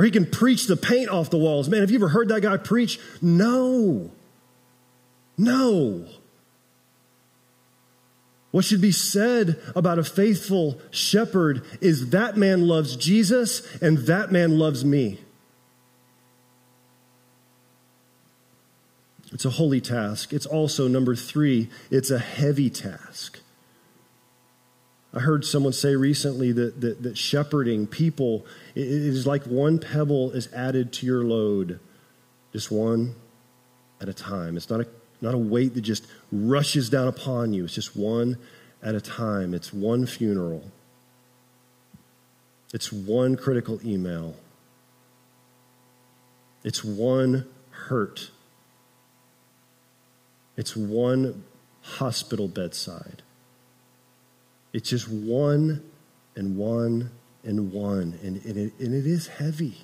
or 0.00 0.04
he 0.04 0.10
can 0.10 0.24
preach 0.24 0.66
the 0.66 0.78
paint 0.78 1.10
off 1.10 1.28
the 1.28 1.36
walls. 1.36 1.68
Man, 1.68 1.82
have 1.82 1.90
you 1.90 1.98
ever 1.98 2.08
heard 2.08 2.28
that 2.28 2.40
guy 2.40 2.56
preach? 2.56 2.98
No. 3.20 4.10
No. 5.36 6.06
What 8.50 8.64
should 8.64 8.80
be 8.80 8.92
said 8.92 9.60
about 9.76 9.98
a 9.98 10.02
faithful 10.02 10.80
shepherd 10.90 11.62
is 11.82 12.08
that 12.10 12.38
man 12.38 12.66
loves 12.66 12.96
Jesus 12.96 13.60
and 13.82 13.98
that 14.06 14.32
man 14.32 14.58
loves 14.58 14.86
me. 14.86 15.18
It's 19.32 19.44
a 19.44 19.50
holy 19.50 19.82
task. 19.82 20.32
It's 20.32 20.46
also, 20.46 20.88
number 20.88 21.14
three, 21.14 21.68
it's 21.90 22.10
a 22.10 22.18
heavy 22.18 22.70
task. 22.70 23.40
I 25.12 25.20
heard 25.20 25.44
someone 25.44 25.72
say 25.72 25.96
recently 25.96 26.52
that, 26.52 26.80
that, 26.80 27.02
that 27.02 27.18
shepherding 27.18 27.88
people 27.88 28.46
is 28.76 29.26
like 29.26 29.42
one 29.44 29.78
pebble 29.78 30.30
is 30.30 30.52
added 30.52 30.92
to 30.94 31.06
your 31.06 31.24
load, 31.24 31.80
just 32.52 32.70
one 32.70 33.16
at 34.00 34.08
a 34.08 34.14
time. 34.14 34.56
It's 34.56 34.70
not 34.70 34.80
a, 34.80 34.86
not 35.20 35.34
a 35.34 35.38
weight 35.38 35.74
that 35.74 35.80
just 35.80 36.06
rushes 36.30 36.88
down 36.88 37.08
upon 37.08 37.52
you, 37.52 37.64
it's 37.64 37.74
just 37.74 37.96
one 37.96 38.38
at 38.82 38.94
a 38.94 39.00
time. 39.00 39.52
It's 39.52 39.72
one 39.72 40.06
funeral, 40.06 40.70
it's 42.72 42.92
one 42.92 43.36
critical 43.36 43.80
email, 43.84 44.36
it's 46.62 46.84
one 46.84 47.46
hurt, 47.70 48.30
it's 50.56 50.76
one 50.76 51.42
hospital 51.82 52.46
bedside. 52.46 53.22
It's 54.72 54.88
just 54.88 55.08
one 55.08 55.82
and 56.36 56.56
one 56.56 57.10
and 57.44 57.72
one. 57.72 58.18
And, 58.22 58.44
and, 58.44 58.56
it, 58.56 58.72
and 58.78 58.94
it 58.94 59.06
is 59.06 59.26
heavy. 59.26 59.78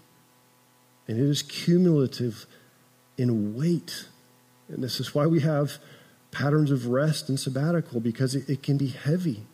And 1.08 1.18
it 1.18 1.28
is 1.28 1.42
cumulative 1.42 2.46
in 3.16 3.56
weight. 3.56 4.06
And 4.68 4.82
this 4.82 5.00
is 5.00 5.14
why 5.14 5.26
we 5.26 5.40
have 5.40 5.78
patterns 6.30 6.70
of 6.70 6.86
rest 6.88 7.28
and 7.28 7.38
sabbatical, 7.38 8.00
because 8.00 8.34
it, 8.34 8.48
it 8.48 8.62
can 8.62 8.76
be 8.76 8.88
heavy. 8.88 9.46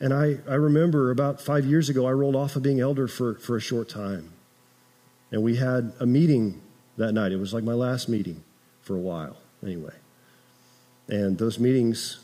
And 0.00 0.14
I, 0.14 0.38
I 0.48 0.54
remember 0.54 1.10
about 1.10 1.40
five 1.40 1.66
years 1.66 1.88
ago, 1.88 2.06
I 2.06 2.12
rolled 2.12 2.36
off 2.36 2.56
of 2.56 2.62
being 2.62 2.80
elder 2.80 3.08
for, 3.08 3.34
for 3.34 3.56
a 3.56 3.60
short 3.60 3.88
time. 3.88 4.32
And 5.30 5.42
we 5.42 5.56
had 5.56 5.92
a 6.00 6.06
meeting 6.06 6.62
that 6.96 7.12
night. 7.12 7.32
It 7.32 7.38
was 7.38 7.52
like 7.52 7.64
my 7.64 7.74
last 7.74 8.08
meeting 8.08 8.42
for 8.80 8.94
a 8.94 9.00
while, 9.00 9.36
anyway. 9.62 9.94
And 11.08 11.36
those 11.36 11.58
meetings 11.58 12.20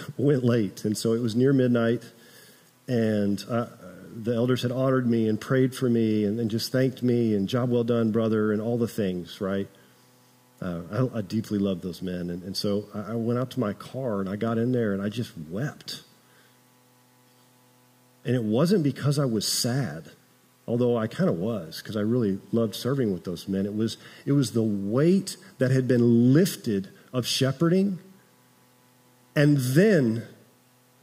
went 0.16 0.44
late. 0.44 0.84
And 0.84 0.96
so 0.96 1.12
it 1.12 1.20
was 1.20 1.34
near 1.34 1.52
midnight, 1.52 2.02
and 2.88 3.44
uh, 3.48 3.66
the 4.14 4.34
elders 4.34 4.62
had 4.62 4.72
honored 4.72 5.06
me 5.06 5.28
and 5.28 5.40
prayed 5.40 5.74
for 5.74 5.88
me 5.88 6.24
and, 6.24 6.38
and, 6.38 6.50
just 6.50 6.70
thanked 6.70 7.02
me 7.02 7.34
and 7.34 7.48
job 7.48 7.70
well 7.70 7.84
done, 7.84 8.10
brother, 8.10 8.52
and 8.52 8.60
all 8.60 8.76
the 8.76 8.88
things, 8.88 9.40
right? 9.40 9.68
Uh, 10.60 10.80
I, 10.92 11.18
I, 11.18 11.20
deeply 11.22 11.58
loved 11.58 11.82
those 11.82 12.02
men. 12.02 12.30
And, 12.30 12.42
and 12.42 12.56
so 12.56 12.86
I, 12.94 13.12
I 13.12 13.14
went 13.14 13.38
out 13.38 13.50
to 13.52 13.60
my 13.60 13.72
car 13.72 14.20
and 14.20 14.28
I 14.28 14.36
got 14.36 14.58
in 14.58 14.72
there 14.72 14.92
and 14.92 15.02
I 15.02 15.08
just 15.08 15.32
wept. 15.50 16.02
And 18.24 18.36
it 18.36 18.44
wasn't 18.44 18.84
because 18.84 19.18
I 19.18 19.24
was 19.24 19.48
sad, 19.48 20.10
although 20.66 20.96
I 20.96 21.06
kind 21.08 21.28
of 21.28 21.38
was, 21.38 21.80
because 21.82 21.96
I 21.96 22.00
really 22.00 22.38
loved 22.52 22.74
serving 22.76 23.12
with 23.12 23.24
those 23.24 23.48
men. 23.48 23.66
It 23.66 23.74
was, 23.74 23.96
it 24.24 24.32
was 24.32 24.52
the 24.52 24.62
weight 24.62 25.36
that 25.58 25.70
had 25.70 25.88
been 25.88 26.32
lifted 26.32 26.90
of 27.12 27.26
shepherding 27.26 27.98
and 29.34 29.56
then 29.56 30.26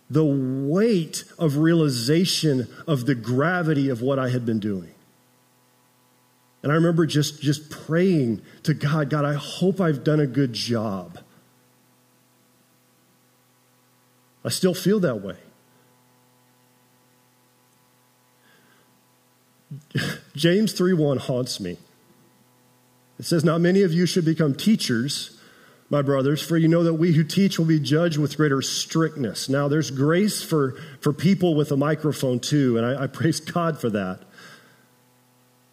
the 0.10 0.26
weight 0.26 1.24
of 1.38 1.58
realization 1.58 2.68
of 2.88 3.06
the 3.06 3.16
gravity 3.16 3.90
of 3.90 4.02
what 4.02 4.18
I 4.18 4.30
had 4.30 4.46
been 4.46 4.60
doing. 4.60 4.94
And 6.62 6.72
I 6.72 6.76
remember 6.76 7.06
just, 7.06 7.42
just 7.42 7.70
praying 7.70 8.42
to 8.64 8.74
God, 8.74 9.10
God, 9.10 9.24
I 9.24 9.34
hope 9.34 9.80
I've 9.80 10.04
done 10.04 10.20
a 10.20 10.28
good 10.28 10.54
job. 10.54 11.20
I 14.44 14.50
still 14.50 14.74
feel 14.74 15.00
that 15.02 15.22
way. 15.22 15.38
James 20.36 20.74
3:1 20.74 21.20
haunts 21.20 21.60
me. 21.60 21.78
It 23.20 23.26
says, 23.26 23.44
Not 23.44 23.62
many 23.62 23.84
of 23.84 23.94
you 23.94 24.06
should 24.06 24.26
become 24.26 24.56
teachers 24.56 25.39
my 25.90 26.02
brothers, 26.02 26.42
for 26.42 26.56
you 26.56 26.68
know 26.68 26.84
that 26.84 26.94
we 26.94 27.14
who 27.14 27.24
teach 27.24 27.58
will 27.58 27.66
be 27.66 27.80
judged 27.80 28.18
with 28.18 28.38
greater 28.38 28.62
strictness. 28.62 29.50
Now, 29.50 29.68
there's 29.68 29.90
grace 29.90 30.44
for, 30.44 30.76
for 31.02 31.12
people 31.12 31.56
with 31.56 31.72
a 31.72 31.78
microphone 31.78 32.40
too, 32.40 32.78
and 32.78 32.86
I, 32.86 33.04
I 33.04 33.08
praise 33.08 33.40
God 33.40 33.80
for 33.80 33.90
that. 33.90 34.22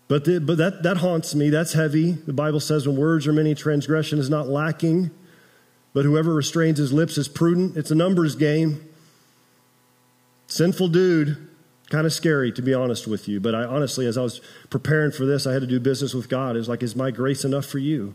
But, 0.08 0.24
the, 0.24 0.40
but 0.40 0.56
that, 0.58 0.84
that 0.84 0.98
haunts 0.98 1.34
me. 1.34 1.50
That's 1.50 1.72
heavy. 1.72 2.12
The 2.12 2.32
Bible 2.32 2.60
says, 2.60 2.86
when 2.86 2.96
words 2.96 3.26
are 3.26 3.32
many, 3.32 3.54
transgression 3.54 4.18
is 4.18 4.30
not 4.30 4.48
lacking. 4.48 5.10
But 5.92 6.04
whoever 6.04 6.32
restrains 6.32 6.78
his 6.78 6.92
lips 6.92 7.18
is 7.18 7.26
prudent. 7.26 7.76
It's 7.76 7.90
a 7.90 7.94
numbers 7.94 8.36
game. 8.36 8.88
Sinful 10.46 10.88
dude. 10.88 11.48
Kind 11.90 12.06
of 12.06 12.12
scary, 12.12 12.52
to 12.52 12.62
be 12.62 12.74
honest 12.74 13.06
with 13.06 13.28
you. 13.28 13.40
But 13.40 13.54
I 13.54 13.64
honestly, 13.64 14.06
as 14.06 14.18
I 14.18 14.22
was 14.22 14.40
preparing 14.70 15.10
for 15.10 15.24
this, 15.24 15.46
I 15.46 15.52
had 15.52 15.62
to 15.62 15.66
do 15.66 15.80
business 15.80 16.14
with 16.14 16.28
God. 16.28 16.56
Was 16.56 16.68
like, 16.68 16.82
is 16.82 16.96
my 16.96 17.10
grace 17.10 17.44
enough 17.44 17.64
for 17.64 17.78
you? 17.78 18.14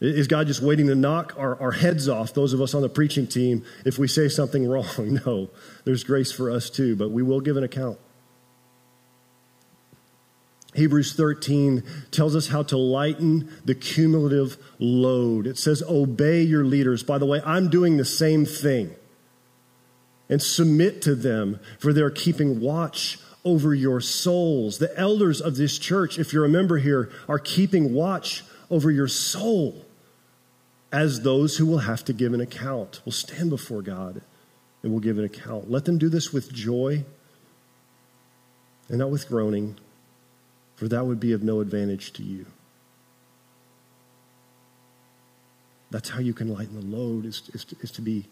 Is 0.00 0.28
God 0.28 0.46
just 0.46 0.62
waiting 0.62 0.86
to 0.86 0.94
knock 0.94 1.34
our, 1.36 1.60
our 1.60 1.72
heads 1.72 2.08
off, 2.08 2.32
those 2.32 2.54
of 2.54 2.62
us 2.62 2.72
on 2.72 2.80
the 2.80 2.88
preaching 2.88 3.26
team, 3.26 3.64
if 3.84 3.98
we 3.98 4.08
say 4.08 4.28
something 4.28 4.66
wrong? 4.68 4.86
No, 5.26 5.50
there's 5.84 6.04
grace 6.04 6.32
for 6.32 6.50
us 6.50 6.70
too, 6.70 6.96
but 6.96 7.10
we 7.10 7.22
will 7.22 7.40
give 7.40 7.56
an 7.56 7.64
account. 7.64 7.98
Hebrews 10.74 11.14
13 11.14 11.82
tells 12.12 12.36
us 12.36 12.48
how 12.48 12.62
to 12.64 12.76
lighten 12.76 13.52
the 13.64 13.74
cumulative 13.74 14.56
load. 14.78 15.46
It 15.46 15.58
says, 15.58 15.82
Obey 15.82 16.42
your 16.42 16.64
leaders. 16.64 17.02
By 17.02 17.18
the 17.18 17.26
way, 17.26 17.42
I'm 17.44 17.68
doing 17.68 17.96
the 17.96 18.04
same 18.04 18.46
thing. 18.46 18.94
And 20.28 20.40
submit 20.40 21.02
to 21.02 21.16
them, 21.16 21.58
for 21.80 21.92
they're 21.92 22.08
keeping 22.08 22.60
watch 22.60 23.18
over 23.44 23.74
your 23.74 24.00
souls. 24.00 24.78
The 24.78 24.96
elders 24.96 25.40
of 25.40 25.56
this 25.56 25.76
church, 25.76 26.20
if 26.20 26.32
you're 26.32 26.44
a 26.44 26.48
member 26.48 26.78
here, 26.78 27.10
are 27.28 27.40
keeping 27.40 27.92
watch 27.92 28.44
over 28.70 28.92
your 28.92 29.08
soul 29.08 29.84
as 30.92 31.22
those 31.22 31.56
who 31.56 31.66
will 31.66 31.78
have 31.78 32.04
to 32.04 32.12
give 32.12 32.34
an 32.34 32.40
account, 32.40 33.00
will 33.04 33.12
stand 33.12 33.50
before 33.50 33.82
God 33.82 34.22
and 34.82 34.92
will 34.92 35.00
give 35.00 35.18
an 35.18 35.24
account. 35.24 35.70
Let 35.70 35.84
them 35.84 35.98
do 35.98 36.08
this 36.08 36.32
with 36.32 36.52
joy 36.52 37.04
and 38.88 38.98
not 38.98 39.10
with 39.10 39.28
groaning, 39.28 39.76
for 40.76 40.88
that 40.88 41.06
would 41.06 41.20
be 41.20 41.32
of 41.32 41.42
no 41.42 41.60
advantage 41.60 42.12
to 42.14 42.22
you. 42.22 42.46
That's 45.90 46.08
how 46.08 46.20
you 46.20 46.32
can 46.32 46.52
lighten 46.52 46.74
the 46.74 46.96
load, 46.96 47.24
is, 47.24 47.42
is, 47.52 47.64
to, 47.66 47.76
is 47.80 47.90
to 47.92 48.02
be 48.02 48.26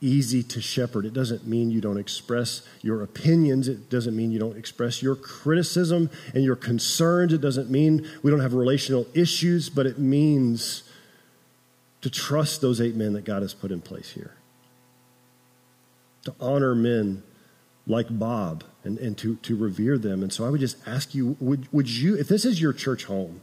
easy 0.00 0.42
to 0.42 0.60
shepherd. 0.60 1.06
It 1.06 1.12
doesn't 1.12 1.46
mean 1.46 1.70
you 1.70 1.80
don't 1.80 1.96
express 1.96 2.62
your 2.82 3.02
opinions. 3.02 3.68
It 3.68 3.88
doesn't 3.88 4.14
mean 4.16 4.32
you 4.32 4.38
don't 4.38 4.56
express 4.56 5.02
your 5.02 5.16
criticism 5.16 6.10
and 6.34 6.44
your 6.44 6.56
concerns. 6.56 7.32
It 7.32 7.40
doesn't 7.40 7.70
mean 7.70 8.08
we 8.22 8.30
don't 8.30 8.40
have 8.40 8.54
relational 8.54 9.06
issues, 9.14 9.68
but 9.68 9.86
it 9.86 9.98
means 9.98 10.82
to 12.04 12.10
trust 12.10 12.60
those 12.60 12.82
eight 12.82 12.94
men 12.94 13.14
that 13.14 13.24
God 13.24 13.40
has 13.40 13.54
put 13.54 13.72
in 13.72 13.80
place 13.80 14.10
here, 14.10 14.34
to 16.24 16.34
honor 16.38 16.74
men 16.74 17.22
like 17.86 18.06
Bob 18.10 18.62
and, 18.84 18.98
and 18.98 19.16
to, 19.16 19.36
to 19.36 19.56
revere 19.56 19.96
them. 19.96 20.22
And 20.22 20.30
so 20.30 20.44
I 20.44 20.50
would 20.50 20.60
just 20.60 20.76
ask 20.86 21.14
you 21.14 21.34
would, 21.40 21.66
would 21.72 21.88
you, 21.88 22.14
if 22.14 22.28
this 22.28 22.44
is 22.44 22.60
your 22.60 22.74
church 22.74 23.06
home, 23.06 23.40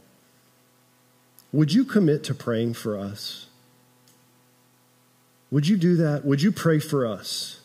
would 1.50 1.72
you 1.72 1.84
commit 1.84 2.22
to 2.22 2.34
praying 2.34 2.74
for 2.74 2.96
us? 2.96 3.46
Would 5.50 5.66
you 5.66 5.76
do 5.76 5.96
that? 5.96 6.24
Would 6.24 6.40
you 6.40 6.52
pray 6.52 6.78
for 6.78 7.04
us? 7.04 7.62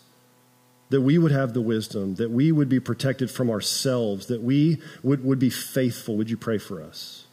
That 0.89 1.01
we 1.01 1.19
would 1.19 1.31
have 1.31 1.53
the 1.53 1.61
wisdom, 1.61 2.15
that 2.15 2.31
we 2.31 2.51
would 2.51 2.69
be 2.69 2.79
protected 2.79 3.29
from 3.29 3.51
ourselves, 3.51 4.25
that 4.27 4.41
we 4.41 4.81
would, 5.03 5.23
would 5.23 5.37
be 5.37 5.51
faithful. 5.51 6.17
Would 6.17 6.31
you 6.31 6.37
pray 6.37 6.57
for 6.57 6.81
us? 6.81 7.27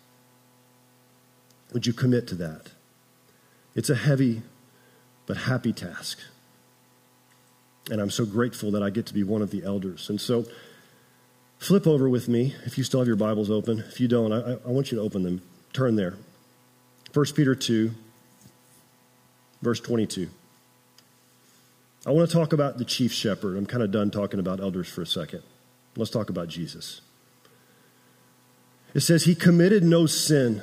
Would 1.72 1.86
you 1.86 1.94
commit 1.94 2.26
to 2.28 2.34
that? 2.34 2.73
It's 3.74 3.90
a 3.90 3.94
heavy 3.94 4.42
but 5.26 5.36
happy 5.36 5.72
task. 5.72 6.18
And 7.90 8.00
I'm 8.00 8.10
so 8.10 8.24
grateful 8.24 8.70
that 8.72 8.82
I 8.82 8.90
get 8.90 9.06
to 9.06 9.14
be 9.14 9.22
one 9.22 9.42
of 9.42 9.50
the 9.50 9.64
elders. 9.64 10.08
And 10.08 10.20
so, 10.20 10.46
flip 11.58 11.86
over 11.86 12.08
with 12.08 12.28
me 12.28 12.54
if 12.64 12.78
you 12.78 12.84
still 12.84 13.00
have 13.00 13.06
your 13.06 13.16
Bibles 13.16 13.50
open. 13.50 13.80
If 13.80 14.00
you 14.00 14.08
don't, 14.08 14.32
I, 14.32 14.52
I 14.52 14.70
want 14.70 14.90
you 14.90 14.98
to 14.98 15.04
open 15.04 15.22
them. 15.22 15.42
Turn 15.72 15.96
there. 15.96 16.14
1 17.12 17.26
Peter 17.36 17.54
2, 17.54 17.90
verse 19.60 19.80
22. 19.80 20.28
I 22.06 22.10
want 22.10 22.28
to 22.28 22.34
talk 22.34 22.52
about 22.52 22.78
the 22.78 22.84
chief 22.84 23.12
shepherd. 23.12 23.56
I'm 23.56 23.66
kind 23.66 23.82
of 23.82 23.90
done 23.90 24.10
talking 24.10 24.40
about 24.40 24.60
elders 24.60 24.88
for 24.88 25.02
a 25.02 25.06
second. 25.06 25.42
Let's 25.96 26.10
talk 26.10 26.28
about 26.28 26.48
Jesus. 26.48 27.00
It 28.94 29.00
says, 29.00 29.24
He 29.24 29.34
committed 29.34 29.82
no 29.82 30.06
sin 30.06 30.62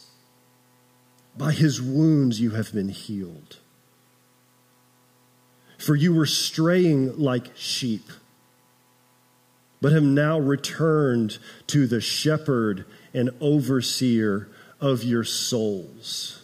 By 1.37 1.53
his 1.53 1.81
wounds 1.81 2.39
you 2.39 2.51
have 2.51 2.73
been 2.73 2.89
healed. 2.89 3.57
For 5.77 5.95
you 5.95 6.13
were 6.13 6.25
straying 6.25 7.17
like 7.17 7.55
sheep, 7.55 8.09
but 9.81 9.91
have 9.93 10.03
now 10.03 10.37
returned 10.37 11.39
to 11.67 11.87
the 11.87 12.01
shepherd 12.01 12.85
and 13.13 13.31
overseer 13.39 14.49
of 14.79 15.03
your 15.03 15.23
souls. 15.23 16.43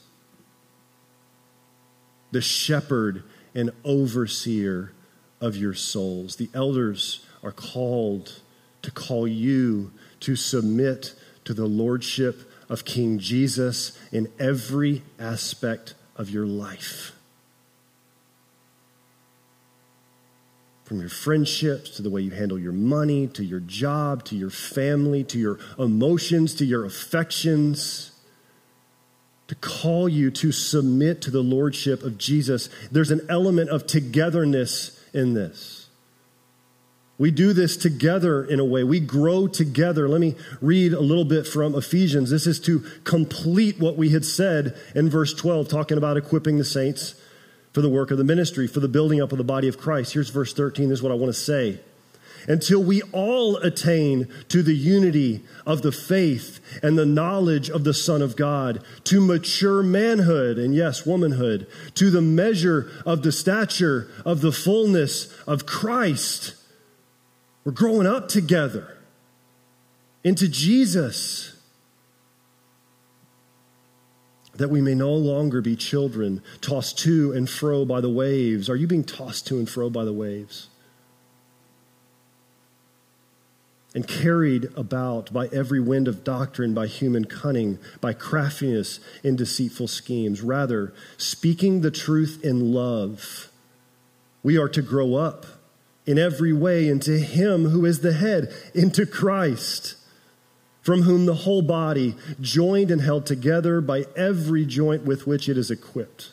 The 2.31 2.41
shepherd 2.41 3.23
and 3.53 3.71
overseer 3.83 4.91
of 5.39 5.55
your 5.55 5.73
souls. 5.73 6.35
The 6.35 6.49
elders 6.53 7.25
are 7.43 7.51
called 7.51 8.41
to 8.81 8.91
call 8.91 9.27
you 9.27 9.91
to 10.21 10.35
submit 10.35 11.13
to 11.45 11.53
the 11.53 11.65
lordship 11.65 12.46
of 12.69 12.85
King 12.85 13.19
Jesus 13.19 13.97
in 14.11 14.31
every 14.39 15.03
aspect 15.19 15.95
of 16.15 16.29
your 16.29 16.45
life. 16.45 17.13
from 20.83 21.01
your 21.01 21.09
friendships 21.09 21.89
to 21.89 22.01
the 22.01 22.09
way 22.09 22.21
you 22.21 22.31
handle 22.31 22.57
your 22.57 22.71
money 22.71 23.27
to 23.27 23.43
your 23.43 23.59
job 23.59 24.23
to 24.23 24.37
your 24.37 24.49
family 24.49 25.21
to 25.21 25.37
your 25.37 25.59
emotions 25.77 26.55
to 26.55 26.63
your 26.63 26.85
affections 26.85 28.17
to 29.47 29.55
call 29.55 30.07
you 30.09 30.29
to 30.29 30.51
submit 30.51 31.21
to 31.21 31.31
the 31.31 31.41
lordship 31.41 32.03
of 32.03 32.17
Jesus. 32.17 32.69
There's 32.91 33.11
an 33.11 33.25
element 33.29 33.69
of 33.69 33.87
togetherness 33.87 35.01
in 35.13 35.33
this. 35.33 35.76
We 37.19 37.31
do 37.31 37.51
this 37.53 37.77
together 37.77 38.43
in 38.43 38.59
a 38.59 38.65
way. 38.65 38.83
We 38.83 38.99
grow 38.99 39.47
together. 39.47 40.07
Let 40.07 40.21
me 40.21 40.35
read 40.61 40.93
a 40.93 40.99
little 40.99 41.25
bit 41.25 41.47
from 41.47 41.73
Ephesians. 41.73 42.29
This 42.29 42.45
is 42.45 42.59
to 42.61 42.79
complete 43.05 43.79
what 43.79 43.97
we 43.97 44.09
had 44.09 44.23
said 44.23 44.77
in 44.93 45.09
verse 45.09 45.33
12, 45.33 45.67
talking 45.67 45.97
about 45.97 46.17
equipping 46.17 46.59
the 46.59 46.65
saints 46.65 47.15
for 47.73 47.81
the 47.81 47.89
work 47.89 48.11
of 48.11 48.19
the 48.19 48.23
ministry, 48.23 48.67
for 48.67 48.81
the 48.81 48.87
building 48.87 49.19
up 49.19 49.31
of 49.31 49.39
the 49.39 49.43
body 49.43 49.67
of 49.67 49.79
Christ. 49.79 50.13
Here's 50.13 50.29
verse 50.29 50.53
13. 50.53 50.89
This 50.89 50.99
is 50.99 51.03
what 51.03 51.11
I 51.11 51.15
want 51.15 51.33
to 51.33 51.39
say. 51.39 51.79
Until 52.47 52.83
we 52.83 53.01
all 53.11 53.57
attain 53.57 54.27
to 54.49 54.61
the 54.61 54.75
unity 54.75 55.43
of 55.65 55.81
the 55.81 55.91
faith 55.91 56.59
and 56.83 56.97
the 56.97 57.05
knowledge 57.05 57.69
of 57.69 57.83
the 57.83 57.95
Son 57.95 58.21
of 58.21 58.35
God, 58.35 58.83
to 59.05 59.19
mature 59.19 59.81
manhood, 59.81 60.59
and 60.59 60.73
yes, 60.73 61.05
womanhood, 61.05 61.67
to 61.95 62.11
the 62.11 62.21
measure 62.21 62.91
of 63.07 63.23
the 63.23 63.31
stature 63.31 64.07
of 64.23 64.41
the 64.41 64.51
fullness 64.51 65.35
of 65.47 65.65
Christ. 65.65 66.53
We're 67.67 67.73
growing 67.73 68.07
up 68.07 68.29
together 68.29 68.95
into 70.23 70.47
Jesus 70.47 71.53
that 74.55 74.69
we 74.69 74.79
may 74.79 74.95
no 74.95 75.11
longer 75.11 75.59
be 75.59 75.75
children 75.75 76.41
tossed 76.61 76.97
to 76.99 77.33
and 77.33 77.49
fro 77.49 77.83
by 77.83 77.99
the 77.99 78.09
waves. 78.09 78.69
Are 78.69 78.77
you 78.77 78.87
being 78.87 79.03
tossed 79.03 79.47
to 79.47 79.57
and 79.57 79.69
fro 79.69 79.89
by 79.89 80.05
the 80.05 80.13
waves? 80.13 80.69
And 83.93 84.07
carried 84.07 84.69
about 84.77 85.33
by 85.33 85.47
every 85.47 85.81
wind 85.81 86.07
of 86.07 86.23
doctrine, 86.23 86.73
by 86.73 86.87
human 86.87 87.25
cunning, 87.25 87.79
by 87.99 88.13
craftiness 88.13 89.01
in 89.25 89.35
deceitful 89.35 89.89
schemes. 89.89 90.41
Rather, 90.41 90.93
speaking 91.17 91.81
the 91.81 91.91
truth 91.91 92.39
in 92.45 92.71
love, 92.71 93.51
we 94.41 94.57
are 94.57 94.69
to 94.69 94.81
grow 94.81 95.15
up 95.15 95.56
in 96.07 96.17
every 96.17 96.53
way 96.53 96.87
into 96.87 97.19
Him 97.19 97.65
who 97.65 97.85
is 97.85 97.99
the 97.99 98.13
head, 98.13 98.51
into 98.73 99.05
Christ 99.05 99.97
from 100.87 101.01
whom 101.01 101.25
the 101.25 101.33
whole 101.33 101.61
body, 101.61 102.15
joined 102.39 102.91
and 102.91 103.01
held 103.01 103.25
together 103.25 103.81
by 103.81 104.05
every 104.15 104.65
joint 104.65 105.03
with 105.03 105.27
which 105.27 105.49
it 105.49 105.57
is 105.57 105.69
equipped, 105.69 106.31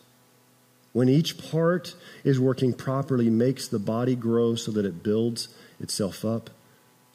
when 0.93 1.09
each 1.09 1.51
part 1.51 1.97
is 2.23 2.39
working 2.39 2.73
properly, 2.73 3.29
makes 3.29 3.67
the 3.67 3.81
body 3.81 4.15
grow 4.15 4.55
so 4.55 4.71
that 4.71 4.85
it 4.85 5.03
builds 5.03 5.49
itself 5.81 6.25
up 6.25 6.51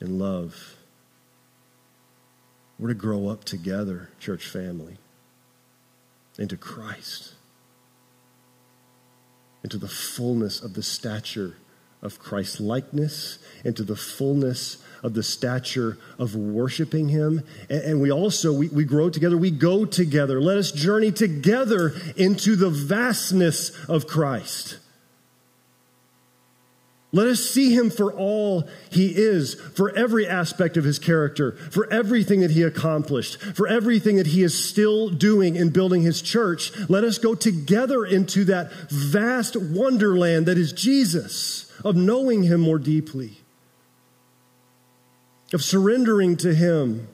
in 0.01 0.19
love. 0.19 0.75
We're 2.77 2.89
to 2.89 2.93
grow 2.93 3.29
up 3.29 3.45
together, 3.45 4.09
church 4.19 4.45
family, 4.45 4.97
into 6.37 6.57
Christ, 6.57 7.35
into 9.63 9.77
the 9.77 9.87
fullness 9.87 10.61
of 10.61 10.73
the 10.73 10.83
stature 10.83 11.55
of 12.01 12.19
Christ 12.19 12.59
likeness, 12.59 13.39
into 13.63 13.83
the 13.83 13.95
fullness 13.95 14.77
of 15.03 15.13
the 15.13 15.23
stature 15.23 15.97
of 16.17 16.35
worshiping 16.35 17.09
him. 17.09 17.43
And, 17.69 18.01
we 18.01 18.11
also, 18.11 18.53
we, 18.53 18.67
we 18.69 18.83
grow 18.83 19.09
together, 19.09 19.37
we 19.37 19.51
go 19.51 19.85
together. 19.85 20.41
Let 20.41 20.57
us 20.57 20.71
journey 20.71 21.11
together 21.11 21.93
into 22.15 22.55
the 22.55 22.69
vastness 22.69 23.71
of 23.87 24.07
Christ. 24.07 24.77
Let 27.11 27.25
us 27.25 27.39
see 27.39 27.73
him 27.73 27.89
for 27.89 28.13
all 28.13 28.69
he 28.91 29.07
is, 29.15 29.55
for 29.55 29.89
every 29.95 30.27
aspect 30.27 30.77
of 30.77 30.83
his 30.83 30.99
character, 30.99 31.53
for 31.53 31.91
everything 31.91 32.41
that 32.41 32.51
he 32.51 32.61
accomplished, 32.61 33.41
for 33.41 33.67
everything 33.67 34.17
that 34.17 34.27
he 34.27 34.43
is 34.43 34.69
still 34.69 35.09
doing 35.09 35.55
in 35.55 35.69
building 35.69 36.03
his 36.03 36.21
church. 36.21 36.71
Let 36.87 37.03
us 37.03 37.17
go 37.17 37.33
together 37.33 38.05
into 38.05 38.45
that 38.45 38.71
vast 38.89 39.55
wonderland 39.55 40.45
that 40.45 40.59
is 40.59 40.71
Jesus, 40.71 41.68
of 41.83 41.95
knowing 41.95 42.43
him 42.43 42.61
more 42.61 42.79
deeply 42.79 43.37
of 45.53 45.63
surrendering 45.63 46.37
to 46.37 46.53
Him, 46.53 47.07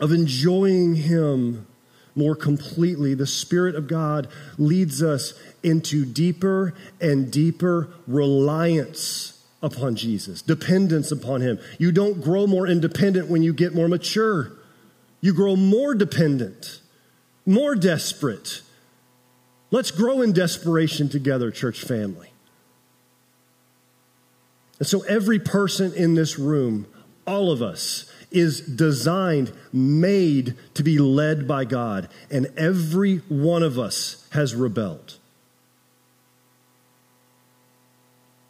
of 0.00 0.12
enjoying 0.12 0.96
Him 0.96 1.66
more 2.14 2.34
completely. 2.34 3.14
The 3.14 3.26
Spirit 3.26 3.74
of 3.74 3.86
God 3.86 4.28
leads 4.58 5.02
us 5.02 5.34
into 5.62 6.04
deeper 6.04 6.74
and 7.00 7.30
deeper 7.30 7.88
reliance 8.06 9.44
upon 9.62 9.94
Jesus, 9.94 10.42
dependence 10.42 11.12
upon 11.12 11.40
Him. 11.40 11.58
You 11.78 11.92
don't 11.92 12.20
grow 12.20 12.46
more 12.46 12.66
independent 12.66 13.28
when 13.28 13.42
you 13.42 13.52
get 13.52 13.74
more 13.74 13.88
mature, 13.88 14.52
you 15.20 15.32
grow 15.32 15.54
more 15.54 15.94
dependent, 15.94 16.80
more 17.46 17.76
desperate. 17.76 18.62
Let's 19.72 19.90
grow 19.90 20.20
in 20.20 20.32
desperation 20.32 21.08
together, 21.08 21.50
church 21.50 21.80
family. 21.80 22.28
And 24.78 24.86
so 24.86 25.00
every 25.02 25.38
person 25.38 25.94
in 25.94 26.14
this 26.14 26.38
room, 26.38 26.86
all 27.26 27.50
of 27.50 27.62
us, 27.62 28.12
is 28.30 28.60
designed, 28.60 29.52
made 29.72 30.56
to 30.74 30.82
be 30.82 30.98
led 30.98 31.48
by 31.48 31.64
God. 31.64 32.08
And 32.30 32.52
every 32.56 33.18
one 33.28 33.62
of 33.62 33.78
us 33.78 34.28
has 34.32 34.54
rebelled. 34.54 35.16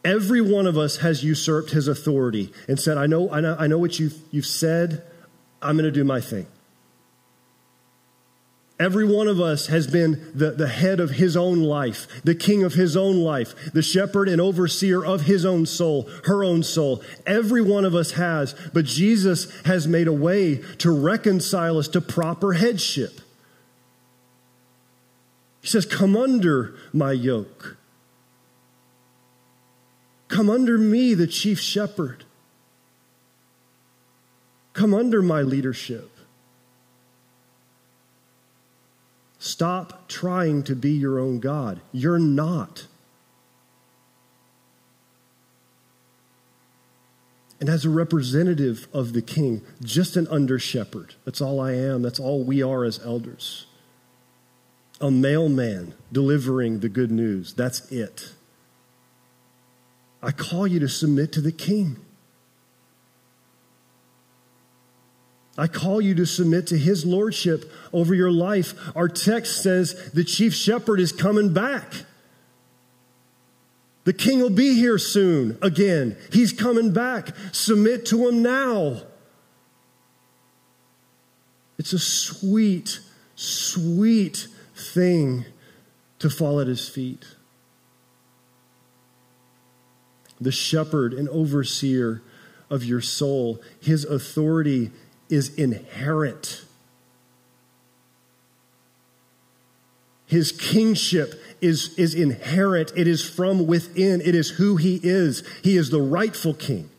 Every 0.04 0.40
one 0.40 0.66
of 0.66 0.76
us 0.76 0.96
has 0.98 1.22
usurped 1.22 1.70
his 1.70 1.86
authority 1.86 2.52
and 2.66 2.80
said, 2.80 2.98
I 2.98 3.06
know, 3.06 3.30
I 3.30 3.40
know, 3.40 3.56
I 3.58 3.68
know 3.68 3.78
what 3.78 4.00
you've, 4.00 4.18
you've 4.32 4.46
said. 4.46 5.04
I'm 5.60 5.76
going 5.76 5.84
to 5.84 5.92
do 5.92 6.02
my 6.02 6.20
thing. 6.20 6.48
Every 8.82 9.04
one 9.04 9.28
of 9.28 9.40
us 9.40 9.68
has 9.68 9.86
been 9.86 10.32
the, 10.34 10.50
the 10.50 10.66
head 10.66 10.98
of 10.98 11.10
his 11.10 11.36
own 11.36 11.62
life, 11.62 12.08
the 12.24 12.34
king 12.34 12.64
of 12.64 12.74
his 12.74 12.96
own 12.96 13.16
life, 13.16 13.54
the 13.72 13.80
shepherd 13.80 14.28
and 14.28 14.40
overseer 14.40 15.04
of 15.04 15.20
his 15.20 15.46
own 15.46 15.66
soul, 15.66 16.10
her 16.24 16.42
own 16.42 16.64
soul. 16.64 17.00
Every 17.24 17.62
one 17.62 17.84
of 17.84 17.94
us 17.94 18.10
has, 18.12 18.56
but 18.72 18.84
Jesus 18.84 19.48
has 19.66 19.86
made 19.86 20.08
a 20.08 20.12
way 20.12 20.56
to 20.78 20.90
reconcile 20.90 21.78
us 21.78 21.86
to 21.88 22.00
proper 22.00 22.54
headship. 22.54 23.20
He 25.60 25.68
says, 25.68 25.86
Come 25.86 26.16
under 26.16 26.74
my 26.92 27.12
yoke. 27.12 27.76
Come 30.26 30.50
under 30.50 30.76
me, 30.76 31.14
the 31.14 31.28
chief 31.28 31.60
shepherd. 31.60 32.24
Come 34.72 34.92
under 34.92 35.22
my 35.22 35.42
leadership. 35.42 36.11
Stop 39.42 40.06
trying 40.06 40.62
to 40.62 40.76
be 40.76 40.92
your 40.92 41.18
own 41.18 41.40
God. 41.40 41.80
You're 41.90 42.20
not. 42.20 42.86
And 47.58 47.68
as 47.68 47.84
a 47.84 47.90
representative 47.90 48.86
of 48.92 49.14
the 49.14 49.20
king, 49.20 49.62
just 49.82 50.16
an 50.16 50.28
under 50.28 50.60
shepherd. 50.60 51.16
That's 51.24 51.40
all 51.40 51.58
I 51.58 51.72
am. 51.72 52.02
That's 52.02 52.20
all 52.20 52.44
we 52.44 52.62
are 52.62 52.84
as 52.84 53.00
elders. 53.04 53.66
A 55.00 55.10
mailman 55.10 55.94
delivering 56.12 56.78
the 56.78 56.88
good 56.88 57.10
news. 57.10 57.52
That's 57.52 57.90
it. 57.90 58.34
I 60.22 60.30
call 60.30 60.68
you 60.68 60.78
to 60.78 60.88
submit 60.88 61.32
to 61.32 61.40
the 61.40 61.50
king. 61.50 61.96
I 65.58 65.66
call 65.66 66.00
you 66.00 66.14
to 66.14 66.24
submit 66.24 66.66
to 66.68 66.78
his 66.78 67.04
lordship 67.04 67.70
over 67.92 68.14
your 68.14 68.30
life. 68.30 68.74
Our 68.96 69.08
text 69.08 69.62
says 69.62 70.10
the 70.12 70.24
chief 70.24 70.54
shepherd 70.54 70.98
is 70.98 71.12
coming 71.12 71.52
back. 71.52 71.92
The 74.04 74.12
king 74.12 74.40
will 74.40 74.50
be 74.50 74.74
here 74.74 74.98
soon 74.98 75.58
again. 75.62 76.16
He's 76.32 76.52
coming 76.52 76.92
back. 76.92 77.30
Submit 77.52 78.06
to 78.06 78.28
him 78.28 78.42
now. 78.42 79.02
It's 81.78 81.92
a 81.92 81.98
sweet, 81.98 83.00
sweet 83.34 84.48
thing 84.74 85.44
to 86.18 86.30
fall 86.30 86.60
at 86.60 86.66
his 86.66 86.88
feet. 86.88 87.24
The 90.40 90.52
shepherd 90.52 91.12
and 91.12 91.28
overseer 91.28 92.22
of 92.70 92.84
your 92.84 93.00
soul, 93.00 93.60
his 93.80 94.04
authority 94.04 94.90
is 95.32 95.54
inherent. 95.54 96.62
His 100.26 100.52
kingship 100.52 101.42
is, 101.62 101.98
is 101.98 102.14
inherent. 102.14 102.92
It 102.94 103.08
is 103.08 103.28
from 103.28 103.66
within. 103.66 104.20
It 104.20 104.34
is 104.34 104.50
who 104.50 104.76
he 104.76 105.00
is. 105.02 105.42
He 105.62 105.78
is 105.78 105.88
the 105.88 106.02
rightful 106.02 106.52
king. 106.52 106.90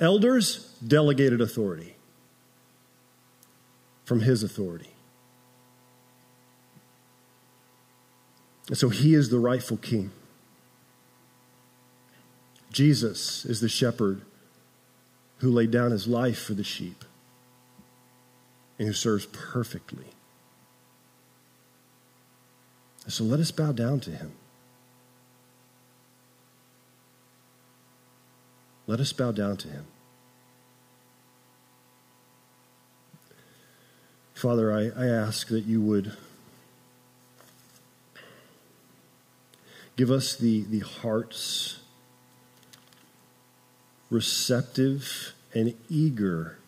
Elders, 0.00 0.74
delegated 0.86 1.40
authority 1.40 1.94
from 4.04 4.20
his 4.20 4.42
authority. 4.42 4.90
And 8.68 8.76
so 8.76 8.88
he 8.88 9.14
is 9.14 9.30
the 9.30 9.38
rightful 9.38 9.76
king. 9.76 10.10
Jesus 12.72 13.44
is 13.44 13.60
the 13.60 13.68
shepherd 13.68 14.22
who 15.38 15.50
laid 15.50 15.70
down 15.70 15.90
his 15.90 16.06
life 16.06 16.38
for 16.38 16.54
the 16.54 16.64
sheep 16.64 17.04
and 18.78 18.88
who 18.88 18.94
serves 18.94 19.26
perfectly. 19.26 20.06
So 23.06 23.24
let 23.24 23.40
us 23.40 23.50
bow 23.50 23.72
down 23.72 24.00
to 24.00 24.10
him. 24.10 24.32
Let 28.86 29.00
us 29.00 29.12
bow 29.12 29.32
down 29.32 29.56
to 29.58 29.68
him. 29.68 29.86
Father, 34.34 34.72
I, 34.72 34.90
I 35.04 35.06
ask 35.06 35.48
that 35.48 35.64
you 35.64 35.80
would 35.80 36.12
give 39.96 40.10
us 40.10 40.36
the, 40.36 40.64
the 40.64 40.80
hearts 40.80 41.78
receptive 44.10 45.32
and 45.54 45.74
eager 45.88 46.58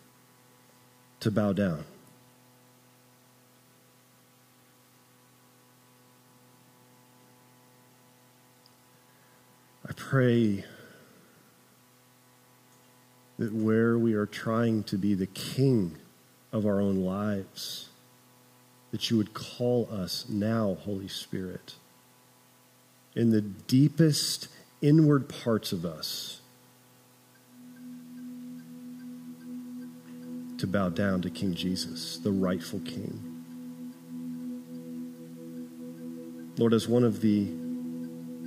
to 1.19 1.31
bow 1.31 1.53
down. 1.53 1.83
I 9.87 9.93
pray 9.93 10.65
that 13.37 13.53
where 13.53 13.97
we 13.97 14.13
are 14.13 14.25
trying 14.25 14.83
to 14.83 14.97
be 14.97 15.13
the 15.13 15.27
king 15.27 15.97
of 16.51 16.65
our 16.65 16.81
own 16.81 16.97
lives, 16.97 17.89
that 18.91 19.09
you 19.09 19.17
would 19.17 19.33
call 19.33 19.87
us 19.91 20.25
now, 20.27 20.77
Holy 20.81 21.07
Spirit, 21.07 21.75
in 23.15 23.29
the 23.29 23.41
deepest 23.41 24.47
inward 24.81 25.29
parts 25.29 25.71
of 25.71 25.85
us 25.85 26.41
to 30.57 30.67
bow 30.67 30.89
down 30.89 31.21
to 31.21 31.29
King 31.29 31.53
Jesus, 31.53 32.17
the 32.17 32.31
rightful 32.31 32.79
King. 32.79 33.37
Lord, 36.57 36.73
as 36.73 36.87
one 36.87 37.03
of 37.03 37.21
the 37.21 37.47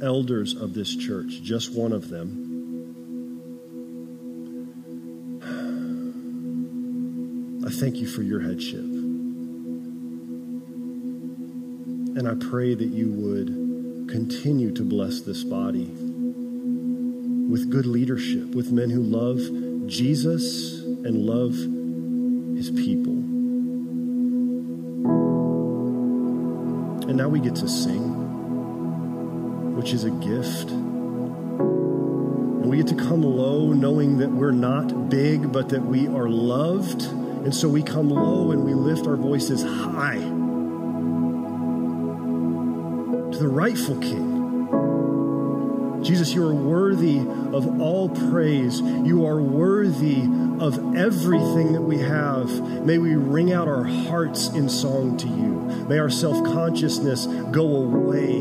elders 0.02 0.54
of 0.54 0.74
this 0.74 0.96
church, 0.96 1.40
just 1.42 1.72
one 1.72 1.92
of 1.92 2.08
them, 2.08 2.48
I 7.64 7.70
thank 7.70 7.96
you 7.96 8.08
for 8.08 8.22
your 8.22 8.40
headship. 8.40 8.80
And 12.16 12.26
I 12.26 12.34
pray 12.50 12.74
that 12.74 12.88
you 12.88 13.10
would 13.10 14.08
continue 14.10 14.72
to 14.72 14.82
bless 14.82 15.20
this 15.20 15.44
body 15.44 15.86
with 17.48 17.70
good 17.70 17.86
leadership, 17.86 18.56
with 18.56 18.72
men 18.72 18.90
who 18.90 19.02
love 19.02 19.38
Jesus 19.88 20.80
and 20.82 21.16
love 21.16 21.54
his 22.60 22.70
people. 22.70 23.14
And 27.08 27.16
now 27.16 27.28
we 27.28 27.40
get 27.40 27.54
to 27.56 27.66
sing, 27.66 28.02
which 29.74 29.94
is 29.94 30.04
a 30.04 30.10
gift. 30.10 30.68
And 32.60 32.66
we 32.66 32.76
get 32.76 32.88
to 32.88 32.94
come 32.94 33.22
low 33.22 33.72
knowing 33.72 34.18
that 34.18 34.30
we're 34.30 34.50
not 34.50 35.08
big, 35.08 35.50
but 35.50 35.70
that 35.70 35.80
we 35.80 36.06
are 36.08 36.28
loved 36.28 37.04
and 37.44 37.54
so 37.54 37.66
we 37.66 37.82
come 37.82 38.10
low 38.10 38.50
and 38.50 38.62
we 38.62 38.74
lift 38.74 39.06
our 39.06 39.16
voices 39.16 39.62
high 39.62 40.18
to 43.30 43.38
the 43.38 43.48
rightful 43.48 43.96
King. 44.00 44.36
Jesus, 46.02 46.34
you 46.34 46.46
are 46.46 46.52
worthy 46.54 47.20
of 47.20 47.80
all 47.80 48.10
praise. 48.10 48.82
You 48.82 49.24
are 49.24 49.40
worthy 49.40 50.28
of 50.60 50.94
everything 50.94 51.72
that 51.72 51.80
we 51.80 51.98
have. 51.98 52.48
May 52.84 52.98
we 52.98 53.14
ring 53.14 53.52
out 53.52 53.66
our 53.66 53.84
hearts 53.84 54.48
in 54.48 54.68
song 54.68 55.16
to 55.16 55.26
you. 55.26 55.86
May 55.88 55.98
our 55.98 56.10
self 56.10 56.44
consciousness 56.44 57.26
go 57.50 57.76
away 57.76 58.36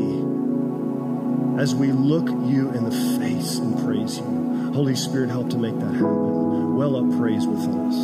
as 1.60 1.74
we 1.74 1.92
look 1.92 2.28
you 2.28 2.70
in 2.70 2.84
the 2.84 2.90
face 3.18 3.56
and 3.56 3.76
praise 3.84 4.18
you. 4.18 4.72
Holy 4.74 4.94
Spirit, 4.94 5.30
help 5.30 5.48
to 5.50 5.56
make 5.56 5.78
that 5.78 5.94
happen. 5.94 6.76
Well 6.76 6.96
up 6.96 7.18
praise 7.18 7.46
within 7.46 7.80
us. 7.80 7.96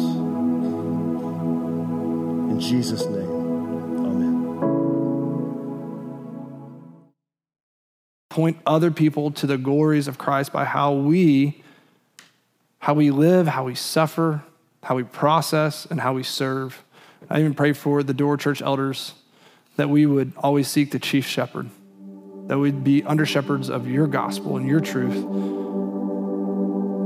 In 2.50 2.58
Jesus' 2.58 3.04
name, 3.04 3.30
amen. 4.06 4.46
Point 8.30 8.58
other 8.64 8.90
people 8.90 9.30
to 9.32 9.46
the 9.46 9.58
glories 9.58 10.08
of 10.08 10.16
Christ 10.16 10.54
by 10.54 10.64
how 10.64 10.92
we 10.94 11.62
how 12.86 12.94
we 12.94 13.10
live, 13.10 13.48
how 13.48 13.64
we 13.64 13.74
suffer, 13.74 14.44
how 14.84 14.94
we 14.94 15.02
process, 15.02 15.88
and 15.90 16.00
how 16.00 16.12
we 16.12 16.22
serve. 16.22 16.84
I 17.28 17.40
even 17.40 17.52
pray 17.52 17.72
for 17.72 18.04
the 18.04 18.14
Door 18.14 18.36
Church 18.36 18.62
elders 18.62 19.14
that 19.74 19.90
we 19.90 20.06
would 20.06 20.30
always 20.36 20.68
seek 20.68 20.92
the 20.92 21.00
chief 21.00 21.26
shepherd, 21.26 21.68
that 22.46 22.60
we'd 22.60 22.84
be 22.84 23.02
under 23.02 23.26
shepherds 23.26 23.70
of 23.70 23.88
your 23.88 24.06
gospel 24.06 24.56
and 24.56 24.68
your 24.68 24.78
truth, 24.78 25.14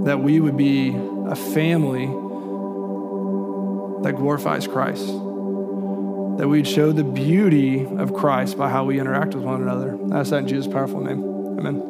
that 0.04 0.20
we 0.20 0.38
would 0.38 0.58
be 0.58 0.90
a 0.90 1.34
family 1.34 2.04
that 4.02 4.16
glorifies 4.18 4.66
Christ 4.66 5.06
that 5.06 6.48
we'd 6.48 6.68
show 6.68 6.92
the 6.92 7.04
beauty 7.04 7.86
of 7.86 8.12
Christ 8.14 8.56
by 8.56 8.68
how 8.68 8.84
we 8.84 9.00
interact 9.00 9.34
with 9.34 9.44
one 9.44 9.62
another. 9.62 9.98
I 10.12 10.20
ask 10.20 10.30
that 10.30 10.38
in 10.40 10.48
Jesus' 10.48 10.70
powerful 10.72 11.02
name. 11.02 11.22
Amen. 11.58 11.89